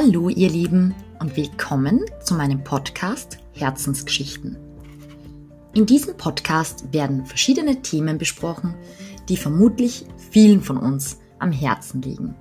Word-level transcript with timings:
Hallo 0.00 0.28
ihr 0.28 0.48
Lieben 0.48 0.94
und 1.18 1.36
willkommen 1.36 2.04
zu 2.22 2.34
meinem 2.34 2.62
Podcast 2.62 3.38
Herzensgeschichten. 3.50 4.56
In 5.74 5.86
diesem 5.86 6.16
Podcast 6.16 6.92
werden 6.92 7.26
verschiedene 7.26 7.82
Themen 7.82 8.16
besprochen, 8.16 8.76
die 9.28 9.36
vermutlich 9.36 10.06
vielen 10.30 10.62
von 10.62 10.76
uns 10.76 11.18
am 11.40 11.50
Herzen 11.50 12.00
liegen. 12.00 12.36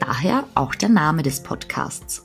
Daher 0.00 0.48
auch 0.56 0.74
der 0.74 0.88
Name 0.88 1.22
des 1.22 1.44
Podcasts. 1.44 2.24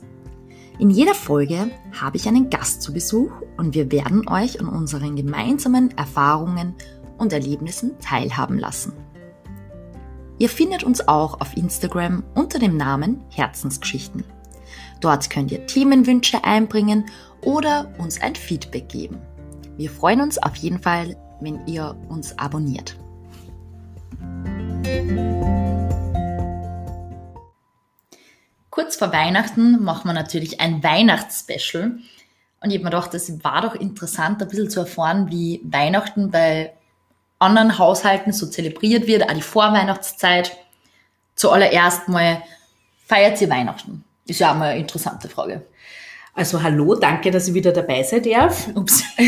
In 0.80 0.90
jeder 0.90 1.14
Folge 1.14 1.70
habe 2.00 2.16
ich 2.16 2.26
einen 2.26 2.50
Gast 2.50 2.82
zu 2.82 2.92
Besuch 2.92 3.30
und 3.56 3.76
wir 3.76 3.92
werden 3.92 4.26
euch 4.26 4.58
an 4.58 4.66
unseren 4.66 5.14
gemeinsamen 5.14 5.96
Erfahrungen 5.96 6.74
und 7.18 7.32
Erlebnissen 7.32 7.92
teilhaben 8.00 8.58
lassen. 8.58 8.94
Ihr 10.40 10.48
findet 10.48 10.82
uns 10.82 11.06
auch 11.06 11.40
auf 11.40 11.56
Instagram 11.56 12.24
unter 12.34 12.58
dem 12.58 12.76
Namen 12.76 13.22
Herzensgeschichten. 13.30 14.24
Dort 15.00 15.30
könnt 15.30 15.50
ihr 15.52 15.66
Themenwünsche 15.66 16.44
einbringen 16.44 17.06
oder 17.42 17.92
uns 17.98 18.20
ein 18.20 18.34
Feedback 18.34 18.88
geben. 18.88 19.20
Wir 19.76 19.90
freuen 19.90 20.20
uns 20.20 20.38
auf 20.38 20.56
jeden 20.56 20.78
Fall, 20.78 21.16
wenn 21.40 21.66
ihr 21.66 21.96
uns 22.08 22.38
abonniert. 22.38 22.96
Kurz 28.70 28.96
vor 28.96 29.12
Weihnachten 29.12 29.82
machen 29.82 30.08
wir 30.08 30.14
natürlich 30.14 30.60
ein 30.60 30.82
Weihnachtsspecial. 30.82 31.98
Und 32.60 32.70
ich 32.70 32.76
habe 32.76 32.84
mir 32.84 32.90
gedacht, 32.90 33.12
das 33.12 33.44
war 33.44 33.60
doch 33.60 33.74
interessant, 33.74 34.40
ein 34.40 34.48
bisschen 34.48 34.70
zu 34.70 34.80
erfahren, 34.80 35.30
wie 35.30 35.60
Weihnachten 35.64 36.30
bei 36.30 36.72
anderen 37.38 37.78
Haushalten 37.78 38.32
so 38.32 38.46
zelebriert 38.46 39.06
wird, 39.06 39.28
auch 39.28 39.32
die 39.32 39.42
Vorweihnachtszeit. 39.42 40.56
Zuallererst 41.34 42.08
mal, 42.08 42.42
feiert 43.06 43.40
ihr 43.40 43.50
Weihnachten? 43.50 44.04
Ist 44.26 44.40
ja 44.40 44.52
auch 44.52 44.58
mal 44.58 44.70
eine 44.70 44.80
interessante 44.80 45.28
Frage. 45.28 45.66
Also 46.34 46.62
hallo, 46.62 46.94
danke, 46.94 47.30
dass 47.30 47.48
ich 47.48 47.54
wieder 47.54 47.72
dabei 47.72 48.02
sein 48.02 48.22
darf. 48.22 48.68
Ups. 48.74 49.04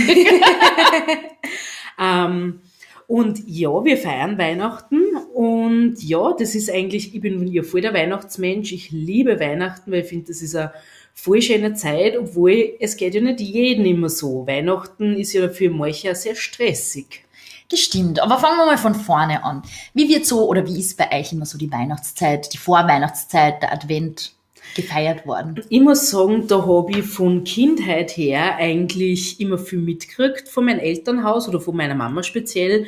ähm, 2.00 2.60
und 3.06 3.42
ja, 3.46 3.84
wir 3.84 3.98
feiern 3.98 4.38
Weihnachten 4.38 5.02
und 5.34 6.02
ja, 6.02 6.32
das 6.32 6.54
ist 6.54 6.70
eigentlich, 6.70 7.14
ich 7.14 7.20
bin 7.20 7.46
ja 7.48 7.62
voll 7.62 7.82
der 7.82 7.92
Weihnachtsmensch. 7.92 8.72
Ich 8.72 8.90
liebe 8.90 9.38
Weihnachten, 9.38 9.92
weil 9.92 10.00
ich 10.00 10.08
finde, 10.08 10.28
das 10.28 10.40
ist 10.40 10.56
eine 10.56 10.72
voll 11.12 11.42
schöne 11.42 11.74
Zeit, 11.74 12.16
obwohl 12.16 12.74
es 12.80 12.96
geht 12.96 13.14
ja 13.14 13.20
nicht 13.20 13.40
jedem 13.40 13.84
immer 13.84 14.08
so. 14.08 14.46
Weihnachten 14.46 15.16
ist 15.16 15.34
ja 15.34 15.50
für 15.50 15.70
manche 15.70 16.14
sehr 16.14 16.34
stressig. 16.34 17.24
Das 17.68 17.80
stimmt, 17.80 18.20
aber 18.20 18.38
fangen 18.38 18.58
wir 18.58 18.66
mal 18.66 18.78
von 18.78 18.94
vorne 18.94 19.44
an. 19.44 19.62
Wie 19.92 20.08
wird 20.08 20.24
so 20.24 20.48
oder 20.48 20.66
wie 20.66 20.78
ist 20.78 20.96
bei 20.96 21.10
euch 21.18 21.32
immer 21.32 21.46
so 21.46 21.58
die 21.58 21.72
Weihnachtszeit, 21.72 22.52
die 22.52 22.58
Vorweihnachtszeit, 22.58 23.62
der 23.62 23.72
Advent? 23.72 24.34
Gefeiert 24.74 25.26
worden? 25.26 25.62
Ich 25.68 25.80
muss 25.80 26.10
sagen, 26.10 26.46
da 26.48 26.66
habe 26.66 26.98
ich 26.98 27.04
von 27.04 27.44
Kindheit 27.44 28.16
her 28.16 28.56
eigentlich 28.56 29.40
immer 29.40 29.58
viel 29.58 29.80
mitgekriegt 29.80 30.48
von 30.48 30.64
meinem 30.64 30.80
Elternhaus 30.80 31.48
oder 31.48 31.60
von 31.60 31.76
meiner 31.76 31.94
Mama 31.94 32.22
speziell. 32.22 32.86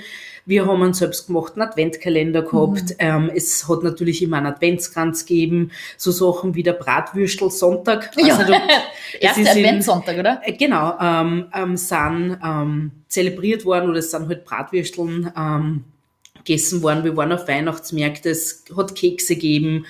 Wir 0.48 0.64
haben 0.64 0.80
einen 0.80 0.94
selbstgemachten 0.94 1.60
Adventkalender 1.60 2.42
gehabt. 2.42 2.90
Mhm. 2.90 2.96
Ähm, 3.00 3.30
es 3.34 3.68
hat 3.68 3.82
natürlich 3.82 4.22
immer 4.22 4.36
einen 4.36 4.46
Adventskranz 4.46 5.26
gegeben. 5.26 5.72
So 5.96 6.12
Sachen 6.12 6.54
wie 6.54 6.62
der 6.62 6.74
Bratwürstel 6.74 7.50
Sonntag. 7.50 8.12
Ja. 8.16 8.36
Also, 8.36 8.52
Erster 9.20 9.50
Adventssonntag, 9.50 10.16
oder? 10.18 10.40
Äh, 10.44 10.52
genau. 10.52 10.94
Ähm, 11.00 11.46
ähm, 11.52 11.76
sind 11.76 12.38
ähm, 12.44 12.92
zelebriert 13.08 13.64
worden 13.64 13.90
oder 13.90 13.98
es 13.98 14.12
sind 14.12 14.28
halt 14.28 14.44
Bratwürsteln 14.44 15.32
ähm, 15.36 15.84
gegessen 16.44 16.80
worden. 16.80 17.02
Wir 17.02 17.16
waren 17.16 17.32
auf 17.32 17.48
Weihnachtsmärkten. 17.48 18.30
Es 18.30 18.64
hat 18.76 18.94
Kekse 18.94 19.34
gegeben. 19.34 19.84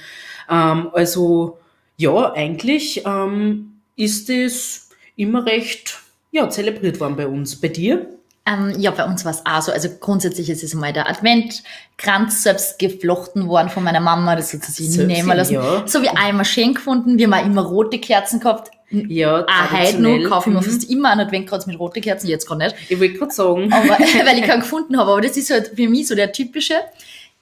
Ähm, 0.50 0.88
also 0.94 1.58
ja, 1.96 2.32
eigentlich 2.32 3.04
ähm, 3.06 3.80
ist 3.96 4.28
es 4.30 4.90
immer 5.16 5.46
recht 5.46 5.98
ja, 6.30 6.48
zelebriert 6.50 7.00
worden 7.00 7.16
bei 7.16 7.26
uns. 7.26 7.60
Bei 7.60 7.68
dir? 7.68 8.06
Ähm, 8.48 8.74
ja, 8.78 8.92
bei 8.92 9.04
uns 9.04 9.24
war 9.24 9.32
es 9.32 9.44
auch 9.44 9.62
so. 9.62 9.72
Also 9.72 9.88
grundsätzlich 9.98 10.48
ist 10.50 10.62
es 10.62 10.74
mal 10.74 10.92
der 10.92 11.08
Adventkranz 11.08 12.44
selbst 12.44 12.78
geflochten 12.78 13.48
worden 13.48 13.70
von 13.70 13.82
meiner 13.82 14.00
Mama. 14.00 14.36
Das 14.36 14.52
hat 14.52 14.62
sie 14.62 14.88
nie 14.88 15.04
nehmen 15.04 15.36
lassen. 15.36 15.54
Ja. 15.54 15.82
So 15.86 16.02
wie 16.02 16.08
einmal 16.08 16.44
schön 16.44 16.74
gefunden. 16.74 17.18
Wir 17.18 17.26
haben 17.26 17.34
auch 17.34 17.44
immer 17.44 17.62
rote 17.62 17.98
Kerzen 17.98 18.38
gehabt. 18.38 18.70
Ja, 18.90 19.44
ah, 19.48 19.72
heute 19.72 20.00
noch 20.00 20.28
kaufe 20.28 20.48
ich 20.48 20.54
mir 20.54 20.60
mhm. 20.60 20.64
fast 20.64 20.88
immer 20.88 21.10
einen 21.10 21.22
Adventkranz 21.22 21.66
mit 21.66 21.76
roten 21.76 22.00
Kerzen, 22.00 22.28
jetzt 22.28 22.46
gar 22.46 22.56
nicht. 22.56 22.76
Ich 22.88 23.00
wollte 23.00 23.14
gerade 23.14 23.32
sagen. 23.32 23.72
Aber, 23.72 23.88
weil 23.98 24.38
ich 24.38 24.44
keinen 24.46 24.60
gefunden 24.60 24.96
habe. 24.96 25.10
Aber 25.10 25.20
das 25.20 25.36
ist 25.36 25.50
halt 25.50 25.72
für 25.74 25.88
mich 25.88 26.06
so 26.06 26.14
der 26.14 26.30
typische. 26.30 26.74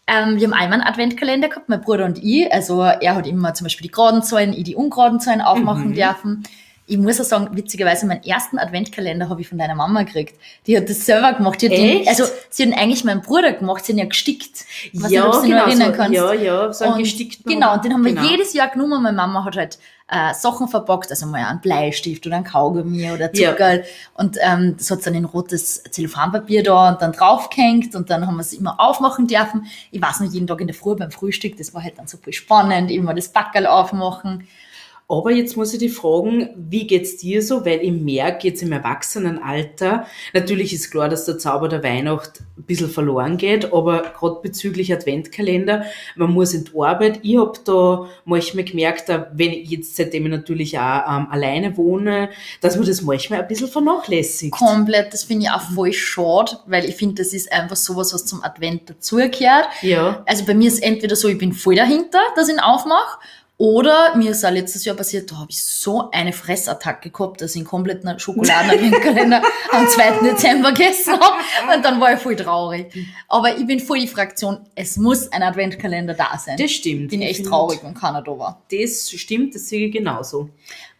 Ähm, 0.06 0.38
wir 0.38 0.46
haben 0.46 0.54
einmal 0.54 0.80
einen 0.80 0.88
Adventkalender 0.88 1.48
gehabt, 1.48 1.68
mein 1.68 1.80
Bruder 1.80 2.04
und 2.04 2.22
ich. 2.22 2.52
Also 2.52 2.82
er 2.82 3.14
hat 3.14 3.26
immer 3.26 3.54
zum 3.54 3.64
Beispiel 3.64 3.86
die 3.86 3.92
geraden 3.92 4.22
Zahlen, 4.22 4.52
ich 4.52 4.64
die 4.64 4.76
ungeraden 4.76 5.20
Zahlen 5.20 5.40
aufmachen 5.40 5.90
mhm. 5.90 5.94
dürfen. 5.94 6.42
Ich 6.86 6.98
muss 6.98 7.20
auch 7.20 7.24
sagen, 7.24 7.48
witzigerweise, 7.56 8.06
meinen 8.06 8.22
ersten 8.24 8.58
Adventkalender 8.58 9.28
habe 9.28 9.40
ich 9.40 9.48
von 9.48 9.56
deiner 9.56 9.74
Mama 9.74 10.02
gekriegt. 10.02 10.38
Die 10.66 10.76
hat 10.76 10.88
das 10.88 11.06
selber 11.06 11.32
gemacht. 11.32 11.62
Die 11.62 11.70
hat 11.70 11.76
den, 11.76 12.06
also, 12.06 12.24
sie 12.50 12.64
hat 12.64 12.72
ihn 12.72 12.78
eigentlich 12.78 13.04
meinen 13.04 13.22
Bruder 13.22 13.52
gemacht, 13.52 13.84
sie 13.84 13.92
hat 13.92 13.96
ihn 13.96 13.98
ja 14.00 14.04
gestickt. 14.04 14.64
Ich 14.92 15.02
weiß 15.02 15.10
ja, 15.10 15.26
nicht, 15.26 15.34
ob 15.34 15.42
du 15.42 15.48
genau, 15.48 15.60
noch 15.60 15.66
erinnern 15.68 15.92
so, 15.92 15.96
kannst. 15.96 16.14
Ja, 16.14 16.32
ja, 16.34 16.72
so 16.72 16.84
einen 16.84 16.98
gestickten. 16.98 17.50
Genau, 17.50 17.74
und 17.74 17.84
den 17.84 17.94
haben 17.94 18.04
genau. 18.04 18.22
wir 18.22 18.30
jedes 18.30 18.52
Jahr 18.52 18.68
genommen. 18.68 19.02
Meine 19.02 19.16
Mama 19.16 19.44
hat 19.44 19.56
halt 19.56 19.78
äh, 20.08 20.34
Sachen 20.34 20.68
verpackt, 20.68 21.10
also 21.10 21.26
mal 21.26 21.44
einen 21.44 21.60
Bleistift 21.60 22.26
oder 22.26 22.36
ein 22.36 22.44
Kaugummi 22.44 23.10
oder 23.10 23.32
Zuckerl. 23.32 23.78
Ja. 23.78 23.84
Und 24.14 24.36
ähm, 24.42 24.76
das 24.76 24.90
hat 24.90 25.06
dann 25.06 25.14
in 25.14 25.24
rotes 25.24 25.82
Zellophanpapier 25.84 26.62
da 26.62 26.90
und 26.90 27.00
dann 27.00 27.12
draufgehängt 27.12 27.94
und 27.94 28.10
dann 28.10 28.26
haben 28.26 28.36
wir 28.36 28.42
es 28.42 28.52
immer 28.52 28.78
aufmachen 28.78 29.26
dürfen. 29.26 29.66
Ich 29.90 30.02
weiß 30.02 30.20
noch, 30.20 30.30
jeden 30.30 30.46
Tag 30.46 30.60
in 30.60 30.66
der 30.66 30.76
Früh 30.76 30.94
beim 30.94 31.10
Frühstück, 31.10 31.56
das 31.56 31.72
war 31.72 31.82
halt 31.82 31.98
dann 31.98 32.06
viel 32.06 32.32
spannend, 32.32 32.90
immer 32.90 33.14
das 33.14 33.30
Backerl 33.30 33.66
aufmachen. 33.66 34.46
Aber 35.08 35.30
jetzt 35.30 35.56
muss 35.56 35.72
ich 35.74 35.80
dich 35.80 35.92
fragen, 35.92 36.48
wie 36.56 36.86
geht's 36.86 37.18
dir 37.18 37.42
so? 37.42 37.66
Weil 37.66 37.80
ich 37.82 37.92
merke 37.92 38.48
jetzt 38.48 38.62
im 38.62 38.72
Erwachsenenalter, 38.72 40.06
natürlich 40.32 40.72
ist 40.72 40.90
klar, 40.90 41.08
dass 41.08 41.26
der 41.26 41.38
Zauber 41.38 41.68
der 41.68 41.82
Weihnacht 41.82 42.40
ein 42.56 42.62
bisschen 42.62 42.88
verloren 42.88 43.36
geht, 43.36 43.72
aber 43.72 44.02
gerade 44.18 44.40
bezüglich 44.42 44.92
Adventkalender, 44.92 45.84
man 46.16 46.32
muss 46.32 46.54
in 46.54 46.64
die 46.64 46.72
Arbeit. 46.78 47.20
Ich 47.22 47.36
habe 47.36 47.58
da 47.64 48.06
manchmal 48.24 48.64
gemerkt, 48.64 49.08
wenn 49.08 49.52
ich 49.52 49.70
jetzt, 49.70 49.96
seitdem 49.96 50.24
ich 50.24 50.30
natürlich 50.30 50.78
auch 50.78 51.02
ähm, 51.06 51.28
alleine 51.30 51.76
wohne, 51.76 52.30
dass 52.62 52.76
man 52.76 52.86
das 52.86 53.02
manchmal 53.02 53.42
ein 53.42 53.48
bisschen 53.48 53.68
vernachlässigt. 53.68 54.52
Komplett, 54.52 55.12
das 55.12 55.24
finde 55.24 55.46
ich 55.46 55.50
auch 55.50 55.60
voll 55.60 55.92
schade, 55.92 56.58
weil 56.66 56.86
ich 56.86 56.96
finde, 56.96 57.16
das 57.22 57.34
ist 57.34 57.52
einfach 57.52 57.76
sowas, 57.76 58.14
was 58.14 58.24
zum 58.24 58.42
Advent 58.42 58.88
dazugehört. 58.88 59.68
Ja. 59.82 60.22
Also 60.26 60.44
bei 60.44 60.54
mir 60.54 60.68
ist 60.68 60.82
entweder 60.82 61.14
so, 61.14 61.28
ich 61.28 61.38
bin 61.38 61.52
voll 61.52 61.74
dahinter, 61.74 62.20
dass 62.36 62.48
ich 62.48 62.54
ihn 62.54 62.60
aufmache, 62.60 63.18
oder 63.56 64.16
mir 64.16 64.32
ist 64.32 64.44
auch 64.44 64.50
letztes 64.50 64.84
Jahr 64.84 64.96
passiert, 64.96 65.30
da 65.30 65.36
habe 65.38 65.50
ich 65.50 65.62
so 65.62 66.10
eine 66.10 66.32
Fressattacke 66.32 67.10
gehabt, 67.10 67.40
dass 67.40 67.52
ich 67.52 67.58
einen 67.58 67.66
kompletten 67.66 68.18
Schokoladenkalender 68.18 69.42
am 69.70 69.88
2. 69.88 70.22
Dezember 70.24 70.72
gegessen 70.72 71.12
habe. 71.12 71.76
Und 71.76 71.84
dann 71.84 72.00
war 72.00 72.14
ich 72.14 72.18
voll 72.18 72.34
traurig. 72.34 72.86
Aber 73.28 73.56
ich 73.56 73.64
bin 73.64 73.78
voll 73.78 74.00
die 74.00 74.08
Fraktion, 74.08 74.58
es 74.74 74.96
muss 74.96 75.30
ein 75.30 75.44
Adventkalender 75.44 76.14
da 76.14 76.36
sein. 76.36 76.56
Das 76.56 76.72
stimmt. 76.72 77.10
Bin 77.10 77.22
echt 77.22 77.46
traurig, 77.46 77.78
wenn 77.84 77.94
keiner 77.94 78.22
da 78.22 78.36
war. 78.36 78.62
Das 78.72 79.10
stimmt, 79.10 79.54
das 79.54 79.68
sehe 79.68 79.86
ich 79.86 79.92
genauso. 79.92 80.50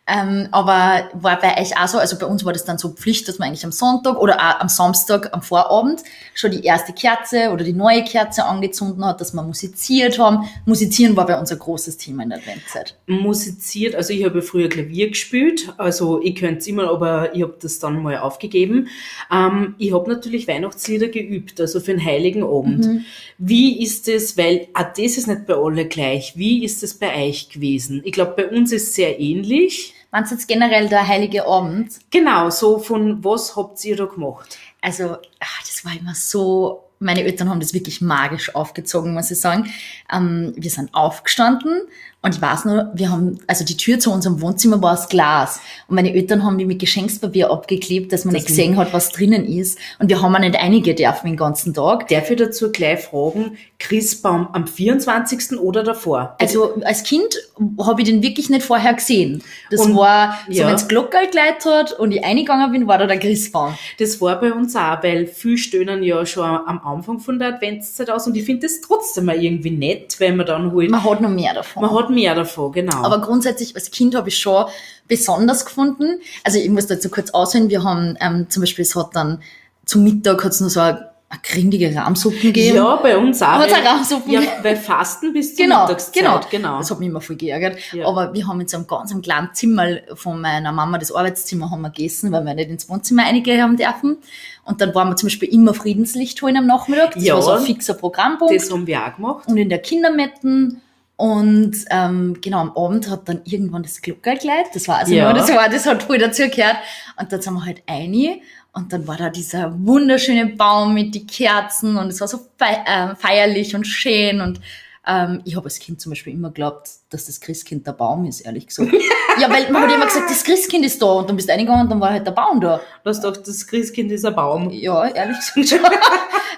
Ähm, 0.06 0.48
aber 0.53 1.09
war 1.15 1.38
bei 1.41 1.59
euch 1.59 1.78
auch 1.78 1.88
so, 1.88 1.97
also 1.97 2.19
bei 2.19 2.26
uns 2.26 2.44
war 2.44 2.53
das 2.53 2.66
dann 2.66 2.76
so 2.76 2.91
Pflicht, 2.91 3.26
dass 3.26 3.38
man 3.38 3.48
eigentlich 3.48 3.65
am 3.65 3.72
Sonntag 3.72 4.19
oder 4.19 4.37
auch 4.37 4.60
am 4.60 4.69
Samstag 4.69 5.32
am 5.32 5.41
Vorabend 5.41 6.03
schon 6.34 6.50
die 6.50 6.62
erste 6.62 6.92
Kerze 6.92 7.50
oder 7.50 7.65
die 7.65 7.72
neue 7.72 8.04
Kerze 8.04 8.44
angezündet 8.44 9.03
hat, 9.03 9.22
dass 9.22 9.32
wir 9.32 9.43
musiziert 9.43 10.19
haben. 10.19 10.47
Musizieren 10.66 11.16
war 11.16 11.25
bei 11.25 11.38
uns 11.38 11.50
ein 11.53 11.59
großes 11.59 11.97
Thema 11.97 12.25
in 12.25 12.28
der 12.28 12.38
Adventzeit. 12.41 12.97
Musiziert, 13.06 13.94
also 13.94 14.12
ich 14.12 14.26
habe 14.26 14.43
früher 14.43 14.69
Klavier 14.69 15.09
gespielt, 15.09 15.72
also 15.78 16.20
ich 16.22 16.34
könnte 16.34 16.59
es 16.59 16.66
immer, 16.66 16.91
aber 16.91 17.34
ich 17.34 17.41
habe 17.41 17.56
das 17.59 17.78
dann 17.78 18.03
mal 18.03 18.19
aufgegeben. 18.19 18.88
Ähm, 19.32 19.75
ich 19.78 19.94
habe 19.94 20.10
natürlich 20.10 20.47
Weihnachtslieder 20.47 21.09
geübt, 21.09 21.59
also 21.62 21.81
für 21.81 21.93
den 21.93 22.04
Heiligen 22.04 22.43
Abend. 22.43 22.84
Mhm. 22.84 23.04
Wie 23.38 23.82
ist 23.82 24.06
es, 24.09 24.37
weil 24.37 24.69
auch 24.75 24.93
das 24.94 25.17
ist 25.17 25.29
nicht 25.29 25.46
bei 25.46 25.55
alle 25.55 25.87
gleich, 25.87 26.34
wie 26.37 26.62
ist 26.62 26.82
es 26.82 26.93
bei 26.93 27.26
euch 27.26 27.49
gewesen? 27.49 28.02
Ich 28.05 28.12
glaube, 28.12 28.34
bei 28.37 28.49
uns 28.49 28.70
ist 28.70 28.88
es 28.88 28.94
sehr 28.94 29.19
ähnlich. 29.19 29.94
Du 30.14 30.31
jetzt 30.31 30.46
generell 30.46 30.88
der 30.88 31.08
Heilige 31.08 31.44
Abend? 31.44 31.99
Genau, 32.11 32.49
so 32.49 32.78
von 32.78 33.25
was 33.25 33.56
habt 33.56 33.84
ihr 33.84 33.96
da 33.96 34.05
gemacht? 34.05 34.58
Also, 34.81 35.16
ach, 35.40 35.61
das 35.62 35.84
war 35.84 35.93
immer 35.99 36.14
so, 36.14 36.84
meine 37.00 37.25
Eltern 37.25 37.50
haben 37.50 37.58
das 37.58 37.75
wirklich 37.75 38.00
magisch 38.00 38.55
aufgezogen, 38.55 39.12
muss 39.12 39.32
ich 39.32 39.40
sagen. 39.40 39.72
Ähm, 40.12 40.52
wir 40.56 40.70
sind 40.70 40.94
aufgestanden 40.94 41.82
und 42.25 42.35
ich 42.35 42.41
weiß 42.41 42.65
nur, 42.65 42.91
wir 42.94 43.11
haben, 43.11 43.38
also 43.47 43.67
die 43.67 43.76
Tür 43.76 43.99
zu 43.99 44.11
unserem 44.11 44.41
Wohnzimmer 44.41 44.81
war 44.81 44.94
aus 44.94 45.11
Glas. 45.11 45.61
Und 45.88 45.97
meine 45.97 46.15
Eltern 46.15 46.43
haben 46.43 46.56
die 46.56 46.65
mit 46.65 46.79
Geschenkspapier 46.79 47.50
abgeklebt, 47.50 48.15
dass 48.15 48.25
man 48.25 48.32
das 48.32 48.44
nicht 48.44 48.49
gesehen 48.49 48.79
hat, 48.79 48.94
was 48.94 49.11
drinnen 49.11 49.44
ist. 49.44 49.79
Und 49.99 50.09
wir 50.09 50.23
haben 50.23 50.35
auch 50.35 50.41
nicht 50.41 50.56
einige 50.56 50.94
dürfen 50.94 51.26
den 51.26 51.37
ganzen 51.37 51.75
Tag. 51.75 52.09
Darf 52.09 52.31
ich 52.31 52.38
dazu 52.38 52.73
gleich 52.73 53.00
fragen, 53.00 53.59
Christbaum 53.79 54.49
am 54.55 54.67
24. 54.67 55.59
oder 55.59 55.82
davor? 55.82 56.35
Also 56.41 56.81
als 56.85 57.03
Kind 57.03 57.37
habe 57.79 58.00
ich 58.00 58.09
den 58.09 58.23
wirklich 58.23 58.49
nicht 58.49 58.65
vorher 58.65 58.94
gesehen. 58.94 59.43
Das 59.70 59.82
und, 59.82 59.94
war, 59.94 60.38
so 60.49 60.62
ja. 60.62 60.69
wenns 60.69 60.88
Glockerl 60.88 61.29
geleitet 61.29 61.67
hat 61.67 61.93
und 61.93 62.12
ich 62.12 62.25
eingegangen 62.25 62.73
bin, 62.73 62.87
war 62.87 62.97
da 62.97 63.06
der 63.06 63.19
Christbaum. 63.19 63.75
Das 63.99 64.19
war 64.23 64.41
bei 64.41 64.50
uns 64.50 64.75
auch, 64.75 65.03
weil 65.03 65.27
viel 65.27 65.59
stöhnen 65.59 66.03
ja 66.03 66.25
schon 66.25 66.44
am 66.44 66.81
Anfang 66.82 67.19
von 67.19 67.38
der 67.38 67.49
Adventszeit 67.49 68.09
aus 68.09 68.27
und 68.27 68.35
ich 68.35 68.44
finde 68.44 68.62
das 68.62 68.81
trotzdem 68.81 69.27
mal 69.27 69.37
irgendwie 69.37 69.73
nett, 69.73 70.17
wenn 70.20 70.37
man 70.37 70.47
dann 70.47 70.75
halt, 70.75 70.91
Man 70.91 71.05
hat 71.05 71.20
noch 71.20 71.29
mehr 71.29 71.53
davon. 71.53 71.82
man 71.82 71.94
hat 71.94 72.13
mehr 72.14 72.34
davon, 72.34 72.72
genau. 72.72 73.02
Aber 73.05 73.20
grundsätzlich 73.20 73.75
als 73.75 73.90
Kind 73.90 74.14
habe 74.14 74.28
ich 74.28 74.38
schon 74.38 74.64
besonders 75.08 75.64
gefunden. 75.66 76.20
Also 76.44 76.58
ich 76.58 76.70
muss 76.70 76.87
dazu 76.87 77.08
kurz 77.11 77.31
ausholen. 77.31 77.69
Wir 77.69 77.82
haben 77.84 78.16
ähm, 78.20 78.46
zum 78.49 78.62
Beispiel, 78.62 78.82
es 78.84 78.96
hat 78.96 79.11
dann 79.14 79.43
zum 79.84 80.02
Mittag 80.05 80.43
hat 80.44 80.52
es 80.52 80.61
noch 80.61 80.70
so 80.70 80.81
eine, 80.81 81.11
eine 81.28 81.40
grindige 81.43 81.94
Rahmsuppen 81.94 82.40
gegeben. 82.40 82.76
ja, 82.76 82.96
bei 82.96 83.19
uns 83.19 83.43
auch. 83.43 83.58
Weil- 83.58 83.70
auch 83.72 83.84
Rahmsuppen 83.84 84.32
Ja, 84.32 84.40
weil 84.62 84.76
Fasten 84.76 85.32
bis 85.34 85.55
zur 85.56 85.66
Genau, 85.66 85.82
Mittagszeit. 85.82 86.14
genau, 86.14 86.40
genau. 86.50 86.78
Das 86.78 86.90
hat 86.90 87.00
mich 87.00 87.08
immer 87.08 87.20
voll 87.20 87.37
geärgert. 87.37 87.76
Ja. 87.93 88.06
Aber 88.06 88.32
wir 88.32 88.46
haben 88.46 88.60
in 88.62 88.69
so 88.69 88.78
einem 88.78 88.87
ganz 88.87 89.10
einem 89.10 89.20
kleinen 89.20 89.50
Zimmer 89.52 89.87
von 90.14 90.40
meiner 90.40 90.72
Mama, 90.72 90.96
das 90.96 91.12
Arbeitszimmer, 91.12 91.70
haben 91.70 91.82
wir 91.82 91.90
gegessen, 91.90 92.32
weil 92.32 92.44
wir 92.44 92.55
nicht 92.55 92.70
ins 92.70 92.88
Wohnzimmer 92.88 93.25
einige 93.25 93.60
haben 93.60 93.76
dürfen. 93.76 94.17
Und 94.64 94.81
dann 94.81 94.94
waren 94.94 95.08
wir 95.10 95.17
zum 95.17 95.26
Beispiel 95.26 95.50
immer 95.50 95.75
Friedenslicht 95.75 96.40
holen 96.40 96.56
am 96.56 96.67
Nachmittag. 96.67 97.12
Das 97.14 97.25
Ja. 97.25 97.34
war 97.34 97.43
so 97.43 97.50
ein 97.50 97.62
fixer 97.62 97.93
Programmpunkt. 97.94 98.55
Das 98.55 98.70
haben 98.70 98.87
wir 98.87 99.05
auch 99.05 99.17
gemacht. 99.17 99.46
und 99.49 99.56
in 99.58 99.69
der 99.69 99.81
Kindermetten. 99.81 100.81
Und 101.16 101.76
ähm, 101.90 102.37
genau, 102.40 102.58
am 102.58 102.76
Abend 102.76 103.08
hat 103.08 103.28
dann 103.28 103.40
irgendwann 103.44 103.84
das 103.84 104.02
Glockerkleid, 104.02 104.66
das 104.75 104.88
war 104.88 104.99
also 104.99 105.14
Ja. 105.14 105.25
nur, 105.26 105.34
das 105.34 105.49
war, 105.55 105.69
das 105.69 105.87
hat 105.87 106.02
voll 106.02 106.19
dazu 106.19 106.49
gehört. 106.49 106.76
Und 107.20 107.32
dann 107.32 107.40
sind 107.40 107.55
wir 107.55 107.64
halt 107.64 107.82
eine 107.87 108.40
und 108.72 108.93
dann 108.93 109.06
war 109.06 109.16
da 109.16 109.31
dieser 109.31 109.72
wunderschöne 109.87 110.46
Baum 110.46 110.94
mit 110.94 111.14
die 111.14 111.25
Kerzen 111.26 111.96
und 111.96 112.08
es 112.08 112.20
war 112.20 112.26
so 112.26 112.40
fei 112.58 112.82
äh, 112.87 113.14
feierlich 113.14 113.76
und 113.76 113.87
schön 113.87 114.40
und 114.40 114.61
ähm, 115.06 115.43
ich 115.44 115.55
habe 115.55 115.66
als 115.66 115.78
Kind 115.78 116.00
zum 116.00 116.11
Beispiel 116.11 116.32
immer 116.32 116.49
geglaubt, 116.49 116.88
dass 117.11 117.26
das 117.26 117.38
Christkind 117.40 117.87
der 117.87 117.93
Baum 117.93 118.25
ist, 118.25 118.40
ehrlich 118.40 118.67
gesagt. 118.67 118.90
ja, 119.40 119.50
weil 119.50 119.70
man 119.70 119.82
hat 119.82 119.93
immer 119.93 120.06
gesagt, 120.06 120.31
das 120.31 120.43
Christkind 120.43 120.84
ist 120.84 121.00
da 121.00 121.06
und 121.06 121.28
dann 121.28 121.37
bist 121.37 121.49
du 121.49 121.52
reingegangen 121.52 121.82
und 121.84 121.90
dann 121.90 122.00
war 122.00 122.10
halt 122.10 122.26
der 122.26 122.32
Baum 122.32 122.60
da. 122.60 122.81
Du 123.05 123.10
hast 123.10 123.22
gedacht, 123.22 123.46
das 123.46 123.67
Christkind 123.67 124.10
ist 124.10 124.25
ein 124.25 124.34
Baum. 124.34 124.70
Ja, 124.70 125.06
ehrlich 125.06 125.37
gesagt 125.38 125.69
schon. 125.69 125.78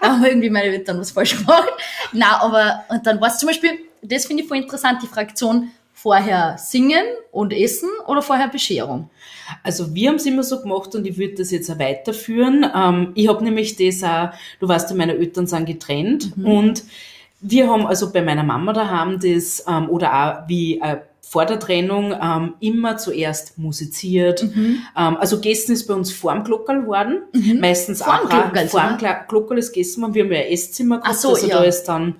aber 0.00 0.28
irgendwie 0.28 0.50
meine 0.50 0.66
Eltern 0.66 0.98
was 1.00 1.10
falsch 1.10 1.36
gemacht. 1.38 1.68
Na, 2.12 2.40
aber 2.42 2.84
und 2.88 3.06
dann 3.06 3.20
war 3.20 3.28
es 3.28 3.38
zum 3.38 3.48
Beispiel, 3.48 3.70
das 4.02 4.26
finde 4.26 4.42
ich 4.42 4.48
voll 4.48 4.58
interessant, 4.58 5.02
die 5.02 5.06
Fraktion 5.06 5.70
vorher 5.94 6.56
singen 6.58 7.04
und 7.32 7.52
essen 7.52 7.88
oder 8.06 8.22
vorher 8.22 8.48
Bescherung. 8.48 9.10
Also 9.62 9.94
wir 9.94 10.08
haben 10.08 10.16
es 10.16 10.26
immer 10.26 10.42
so 10.42 10.60
gemacht 10.60 10.94
und 10.94 11.06
ich 11.06 11.16
würde 11.16 11.34
das 11.34 11.50
jetzt 11.50 11.70
auch 11.70 11.78
weiterführen. 11.78 12.66
Ähm, 12.74 13.12
ich 13.14 13.28
habe 13.28 13.42
nämlich 13.42 13.76
das 13.76 14.02
auch, 14.04 14.30
du 14.60 14.68
weißt 14.68 14.90
ja, 14.90 14.96
meine 14.96 15.14
Eltern 15.16 15.46
sind 15.46 15.66
getrennt 15.66 16.36
Mhm. 16.36 16.46
und 16.46 16.84
wir 17.40 17.68
haben 17.68 17.86
also 17.86 18.12
bei 18.12 18.22
meiner 18.22 18.42
Mama 18.42 18.72
daheim 18.72 19.20
das, 19.20 19.64
ähm, 19.68 19.88
oder 19.90 20.12
auch 20.44 20.48
wie 20.48 20.80
äh, 20.80 20.98
vor 21.28 21.44
der 21.44 21.58
Trennung, 21.58 22.14
ähm, 22.22 22.54
immer 22.60 22.98
zuerst 22.98 23.58
musiziert. 23.58 24.44
Mhm. 24.44 24.78
Ähm, 24.96 25.16
also 25.16 25.36
gegessen 25.36 25.72
ist 25.72 25.86
bei 25.86 25.94
uns 25.94 26.12
vorm 26.12 26.44
Glockerl 26.44 26.82
geworden. 26.82 27.22
Meistens 27.60 28.00
Vorm 28.02 28.28
Glockerl 28.28 28.68
vorm 28.68 28.96
Glockerl 29.28 29.58
ist 29.58 29.72
gegessen 29.72 30.02
worden. 30.02 30.14
Wir 30.14 30.24
haben 30.24 30.32
ja 30.32 30.38
ein 30.38 30.52
Esszimmer 30.52 30.98
gehabt. 30.98 31.16
Ach 31.16 31.20
so, 31.20 31.30
also 31.30 31.48
ja. 31.48 31.58
da 31.58 31.64
ist 31.64 31.84
dann 31.84 32.14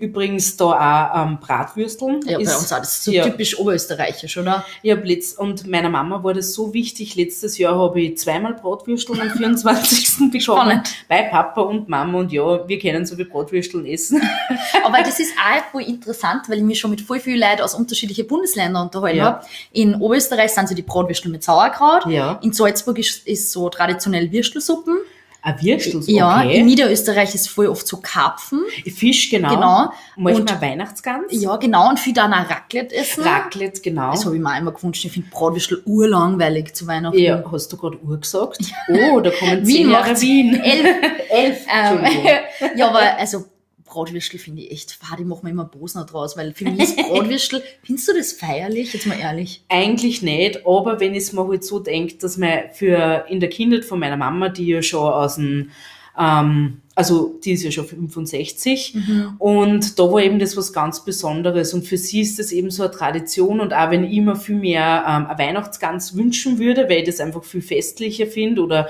übrigens 0.00 0.56
da 0.56 0.64
auch 0.64 1.26
ähm, 1.26 1.38
Bratwürsteln. 1.40 2.20
Ja, 2.26 2.38
bei 2.38 2.42
ist, 2.42 2.56
uns 2.56 2.72
auch. 2.72 2.78
Das 2.78 2.98
ist 2.98 3.04
so 3.04 3.12
ja. 3.12 3.24
typisch 3.24 3.58
oberösterreichisch, 3.58 4.38
oder? 4.38 4.64
hab 4.86 5.04
letzt, 5.04 5.38
und 5.38 5.66
meiner 5.66 5.90
Mama 5.90 6.24
war 6.24 6.34
das 6.34 6.54
so 6.54 6.72
wichtig. 6.72 7.16
Letztes 7.16 7.58
Jahr 7.58 7.78
habe 7.78 8.00
ich 8.00 8.18
zweimal 8.18 8.54
Bratwürsteln 8.54 9.20
am 9.20 9.30
24. 9.30 10.30
bekommen. 10.32 10.82
Bei 11.08 11.22
Papa 11.24 11.60
und 11.60 11.88
Mama. 11.88 12.18
Und 12.18 12.32
ja, 12.32 12.66
wir 12.66 12.78
können 12.78 13.04
so 13.04 13.16
wie 13.18 13.24
Bratwürsteln 13.24 13.86
essen. 13.86 14.22
Aber 14.84 14.98
das 15.02 15.20
ist 15.20 15.32
auch 15.38 15.80
interessant, 15.80 16.48
weil 16.48 16.58
ich 16.58 16.64
mich 16.64 16.78
schon 16.78 16.90
mit 16.90 17.02
voll 17.02 17.20
vielen 17.20 17.40
Leuten 17.40 17.60
aus 17.62 17.74
unterschiedlichen 17.74 18.26
Bundesländern 18.50 18.82
unterhalten 18.86 19.18
Ja. 19.18 19.24
habe. 19.24 19.46
In 19.72 19.94
Oberösterreich 19.96 20.50
sind 20.52 20.68
so 20.68 20.74
die 20.74 20.82
Bratwürstel 20.82 21.30
mit 21.30 21.42
Sauerkraut. 21.42 22.06
Ja. 22.06 22.38
In 22.42 22.52
Salzburg 22.52 22.98
ist, 22.98 23.26
ist 23.26 23.50
so 23.52 23.68
traditionell 23.68 24.30
Würstelsuppen. 24.32 24.98
Ein 25.42 25.56
Würstel, 25.62 26.02
Ja, 26.06 26.42
in 26.42 26.48
okay. 26.48 26.62
Niederösterreich 26.64 27.34
ist 27.34 27.48
voll 27.48 27.66
oft 27.68 27.88
so 27.88 27.96
Karpfen. 27.96 28.60
Fisch, 28.94 29.30
genau. 29.30 29.48
Genau. 29.54 29.90
Manchmal 30.16 30.54
Und- 30.54 30.60
Weihnachtsgans. 30.60 31.24
Ja, 31.30 31.56
genau. 31.56 31.88
Und 31.88 31.98
viele 31.98 32.16
dann 32.16 32.34
auch 32.34 32.50
Raclette 32.50 32.94
essen. 32.94 33.24
Raclette, 33.24 33.80
genau. 33.80 34.10
Das 34.10 34.26
habe 34.26 34.36
ich 34.36 34.42
mir 34.42 34.52
auch 34.54 34.58
immer 34.58 34.72
gewünscht. 34.72 35.02
Ich 35.02 35.10
finde 35.12 35.30
Bratwürstel 35.30 35.80
urlangweilig 35.86 36.74
zu 36.74 36.86
Weihnachten. 36.86 37.18
ja, 37.18 37.42
hast 37.50 37.72
du 37.72 37.78
gerade 37.78 37.96
Uhr 38.02 38.18
gesagt? 38.20 38.58
Oh, 38.90 39.20
da 39.20 39.30
kommen 39.30 39.64
zehn 39.64 39.66
Wien 39.66 39.90
Jahre. 39.90 40.20
Wien. 40.20 40.60
Elf. 40.62 40.86
Elf. 41.30 41.58
Ähm, 41.74 42.04
ja, 42.76 42.88
aber 42.90 43.00
also 43.18 43.46
Bratwürstel 43.90 44.38
finde 44.38 44.62
ich 44.62 44.70
echt 44.70 44.92
fad. 44.92 45.20
Ich 45.20 45.26
mache 45.26 45.44
mir 45.44 45.50
immer 45.50 45.64
Bosner 45.64 46.04
draus, 46.04 46.36
weil 46.36 46.54
für 46.54 46.64
mich 46.64 46.80
ist 46.80 46.96
Bratwürstel, 47.08 47.62
findest 47.82 48.08
du 48.08 48.14
das 48.14 48.32
feierlich? 48.32 48.92
Jetzt 48.92 49.06
mal 49.06 49.18
ehrlich. 49.18 49.64
Eigentlich 49.68 50.22
nicht, 50.22 50.66
aber 50.66 51.00
wenn 51.00 51.12
ich 51.12 51.24
es 51.24 51.32
mir 51.32 51.46
halt 51.46 51.64
so 51.64 51.80
denke, 51.80 52.14
dass 52.14 52.36
man 52.36 52.70
für 52.72 53.26
in 53.28 53.40
der 53.40 53.50
Kindheit 53.50 53.84
von 53.84 53.98
meiner 53.98 54.16
Mama, 54.16 54.48
die 54.48 54.66
ja 54.68 54.82
schon 54.82 55.12
aus 55.12 55.34
dem, 55.34 55.70
ähm, 56.18 56.80
also 56.94 57.38
die 57.42 57.52
ist 57.52 57.62
ja 57.62 57.70
schon 57.70 57.86
65 57.86 58.96
und 59.38 59.98
da 59.98 60.02
war 60.02 60.20
eben 60.20 60.38
das 60.38 60.56
was 60.56 60.72
ganz 60.72 61.02
Besonderes 61.04 61.72
und 61.72 61.86
für 61.86 61.96
sie 61.96 62.20
ist 62.20 62.38
das 62.38 62.52
eben 62.52 62.70
so 62.70 62.82
eine 62.82 62.92
Tradition 62.92 63.60
und 63.60 63.72
auch 63.72 63.90
wenn 63.90 64.04
ich 64.04 64.20
mir 64.20 64.36
viel 64.36 64.56
mehr 64.56 65.04
ähm, 65.08 65.26
eine 65.26 65.38
Weihnachtsgans 65.38 66.14
wünschen 66.14 66.58
würde, 66.58 66.90
weil 66.90 66.98
ich 66.98 67.06
das 67.06 67.20
einfach 67.20 67.42
viel 67.42 67.62
festlicher 67.62 68.26
finde 68.26 68.62
oder 68.62 68.88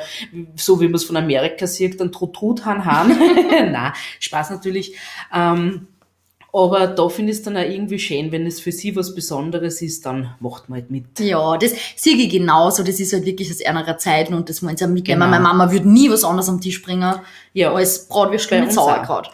so 0.57 0.81
wie 0.81 0.87
man 0.87 0.95
es 0.95 1.05
von 1.05 1.17
Amerika 1.17 1.67
sieht, 1.67 2.01
dann 2.01 2.11
Trut 2.11 2.35
Trut 2.35 2.65
Han 2.65 2.85
Han. 2.85 3.17
Na, 3.71 3.93
Spaß 4.19 4.51
natürlich. 4.51 4.97
Ähm, 5.33 5.87
aber 6.53 6.87
da 6.89 7.09
finde 7.09 7.33
ich 7.33 7.39
es 7.39 7.45
dann 7.45 7.57
auch 7.57 7.63
irgendwie 7.63 7.99
schön, 7.99 8.33
wenn 8.33 8.47
es 8.47 8.61
für 8.61 8.73
sie 8.73 8.95
was 8.97 9.15
Besonderes 9.15 9.83
ist, 9.83 10.05
dann 10.07 10.35
macht 10.41 10.69
man 10.69 10.81
halt 10.81 10.91
mit. 10.91 11.05
Ja, 11.21 11.57
das 11.57 11.73
sehe 11.97 12.17
ich 12.17 12.31
genauso. 12.31 12.83
Das 12.83 12.99
ist 12.99 13.13
halt 13.13 13.25
wirklich 13.25 13.51
aus 13.51 13.65
einer 13.65 13.99
Zeiten 13.99 14.35
und 14.35 14.49
das 14.49 14.63
wollen 14.63 14.77
sie 14.77 14.85
auch 14.85 14.89
mitnehmen. 14.89 15.21
Genau. 15.21 15.31
Meine 15.31 15.43
Mama 15.43 15.71
würde 15.71 15.89
nie 15.89 16.11
was 16.11 16.25
anderes 16.25 16.49
am 16.49 16.61
Tisch 16.61 16.83
bringen 16.83 17.15
Ja. 17.55 17.73
als 17.73 18.07
Bratwürstel 18.09 18.59
Bei 18.59 18.61
mit 18.67 18.71
uns 18.71 18.79
auch. 18.79 19.25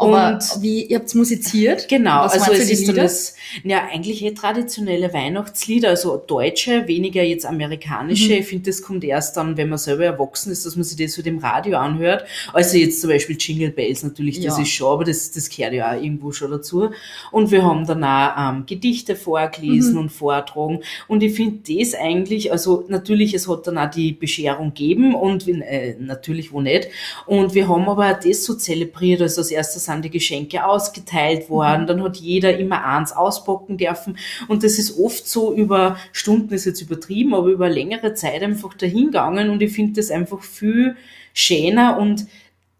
Aber 0.00 0.32
Und- 0.32 0.62
wie, 0.62 0.84
ihr 0.84 0.98
habt's 0.98 1.14
musiziert? 1.14 1.86
Genau, 1.88 2.24
Was 2.24 2.32
also 2.32 2.52
es 2.52 2.70
ist 2.70 2.88
dann 2.88 2.94
Lieder? 2.94 3.02
das, 3.02 3.34
ja, 3.64 3.82
eigentlich 3.92 4.24
eh 4.24 4.30
traditionelle 4.32 5.12
Weihnachtslieder, 5.12 5.90
also 5.90 6.16
deutsche, 6.16 6.88
weniger 6.88 7.22
jetzt 7.22 7.44
amerikanische. 7.44 8.32
Mhm. 8.32 8.38
Ich 8.38 8.46
finde, 8.46 8.70
das 8.70 8.80
kommt 8.82 9.04
erst 9.04 9.36
dann, 9.36 9.58
wenn 9.58 9.68
man 9.68 9.76
selber 9.78 10.06
erwachsen 10.06 10.50
ist, 10.52 10.64
dass 10.64 10.74
man 10.76 10.84
sich 10.84 10.96
das 10.96 11.12
so 11.14 11.20
dem 11.22 11.36
Radio 11.38 11.76
anhört. 11.76 12.24
Also 12.54 12.78
jetzt 12.78 13.00
zum 13.02 13.10
Beispiel 13.10 13.36
Jingle 13.38 13.70
Bells 13.72 14.02
natürlich, 14.02 14.40
das 14.40 14.56
Ja. 14.56 14.62
ist 14.62 14.70
schon, 14.70 14.90
aber 14.90 15.04
das, 15.04 15.32
das 15.32 15.50
gehört 15.50 15.74
ja 15.74 15.90
auch 15.92 16.02
irgendwo 16.02 16.32
schon 16.32 16.50
dazu. 16.50 16.88
Und 17.30 17.50
wir 17.50 17.62
haben 17.62 17.86
dann 17.86 18.02
auch 18.02 18.32
ähm, 18.54 18.64
Gedichte 18.66 19.16
vorgelesen 19.16 19.92
Mhm. 19.94 20.00
und 20.00 20.08
vortragen. 20.10 20.80
Und 21.08 21.22
ich 21.22 21.34
finde 21.34 21.60
das 21.78 21.94
eigentlich, 21.94 22.52
also 22.52 22.84
natürlich, 22.88 23.34
es 23.34 23.48
hat 23.48 23.66
dann 23.66 23.76
auch 23.76 23.90
die 23.90 24.12
Bescherung 24.12 24.68
gegeben 24.68 25.14
und 25.14 25.46
äh, 25.46 25.94
natürlich 26.00 26.52
wo 26.52 26.62
nicht. 26.62 26.88
Und 27.26 27.52
wir 27.52 27.68
haben 27.68 27.86
aber 27.86 28.10
auch 28.12 28.18
das 28.20 28.44
so 28.44 28.54
zelebriert, 28.54 29.20
also 29.20 29.42
als 29.42 29.50
erstes 29.50 29.89
sind 29.90 30.04
die 30.04 30.10
Geschenke 30.10 30.64
ausgeteilt 30.64 31.48
Mhm. 31.48 31.52
worden, 31.54 31.86
dann 31.86 32.02
hat 32.02 32.16
jeder 32.16 32.56
immer 32.58 32.84
eins 32.84 33.12
auspacken 33.12 33.76
dürfen. 33.76 34.16
Und 34.48 34.62
das 34.64 34.78
ist 34.78 34.98
oft 34.98 35.26
so 35.28 35.52
über 35.54 35.96
Stunden 36.12 36.54
ist 36.54 36.64
jetzt 36.64 36.80
übertrieben, 36.82 37.34
aber 37.34 37.48
über 37.48 37.68
längere 37.68 38.14
Zeit 38.14 38.42
einfach 38.42 38.74
dahingegangen 38.74 39.50
und 39.50 39.60
ich 39.62 39.72
finde 39.72 40.00
das 40.00 40.10
einfach 40.10 40.42
viel 40.42 40.96
schöner 41.34 41.98
und 41.98 42.26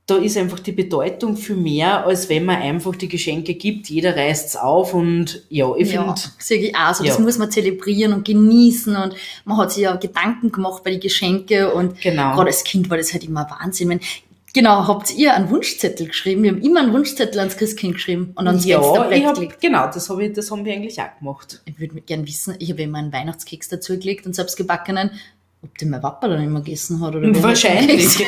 da 0.07 0.17
ist 0.17 0.37
einfach 0.37 0.59
die 0.59 0.73
Bedeutung 0.73 1.37
viel 1.37 1.55
mehr, 1.55 2.05
als 2.05 2.29
wenn 2.29 2.45
man 2.45 2.57
einfach 2.61 2.97
die 2.97 3.07
Geschenke 3.07 3.55
gibt. 3.55 3.89
Jeder 3.89 4.17
reißt's 4.17 4.57
auf 4.57 4.93
und 4.93 5.45
ja, 5.51 5.73
ich 5.77 5.93
Ja, 5.93 6.03
finde, 6.03 6.21
sehe 6.39 6.59
ich 6.59 6.75
auch 6.77 6.93
so. 6.95 7.05
Das 7.05 7.17
Ja. 7.19 7.23
muss 7.23 7.39
man 7.39 7.49
zelebrieren 7.53 8.13
und 8.15 8.25
genießen 8.25 8.97
und 8.97 9.15
man 9.45 9.57
hat 9.59 9.71
sich 9.71 9.85
ja 9.85 9.95
Gedanken 9.95 10.51
gemacht 10.51 10.83
bei 10.83 10.91
den 10.91 10.99
Geschenke 10.99 11.73
und 11.73 12.01
Genau. 12.01 12.33
gerade 12.35 12.49
als 12.49 12.65
Kind 12.65 12.91
war 12.91 12.97
das 12.97 13.13
halt 13.13 13.23
immer 13.23 13.47
Wahnsinn. 13.61 13.89
Wenn, 13.91 14.01
genau, 14.53 14.87
habt 14.87 15.15
ihr 15.15 15.35
einen 15.35 15.51
Wunschzettel 15.51 16.09
geschrieben? 16.09 16.43
Wir 16.43 16.51
haben 16.53 16.63
immer 16.63 16.81
einen 16.81 16.93
Wunschzettel 16.93 17.39
ans 17.41 17.57
Christkind 17.57 17.95
geschrieben 17.95 18.33
und 18.37 18.47
ans 18.47 18.65
ja, 18.65 18.81
Fensterbrett 18.81 19.19
ich 19.19 19.27
hab, 19.27 19.35
gelegt. 19.35 19.61
genau, 19.61 19.87
das, 19.87 20.09
hab 20.09 20.19
ich, 20.19 20.33
das 20.33 20.51
haben 20.51 20.65
wir 20.65 20.73
eigentlich 20.73 21.01
auch 21.01 21.19
gemacht. 21.19 21.61
Ich 21.65 21.79
würde 21.79 22.01
gern 22.01 22.27
wissen, 22.27 22.55
ich 22.59 22.71
habe 22.71 22.83
immer 22.83 22.99
einen 22.99 23.13
Weihnachtskeks 23.13 23.69
dazu 23.69 23.99
gelegt 23.99 24.27
und 24.27 24.35
selbst 24.35 24.57
gebackenen, 24.57 25.11
ob 25.63 25.77
den 25.79 25.91
mein 25.91 26.01
Papa 26.01 26.27
dann 26.29 26.43
immer 26.43 26.61
gegessen 26.61 27.01
hat 27.05 27.15
oder 27.15 27.43
Wahrscheinlich. 27.43 28.27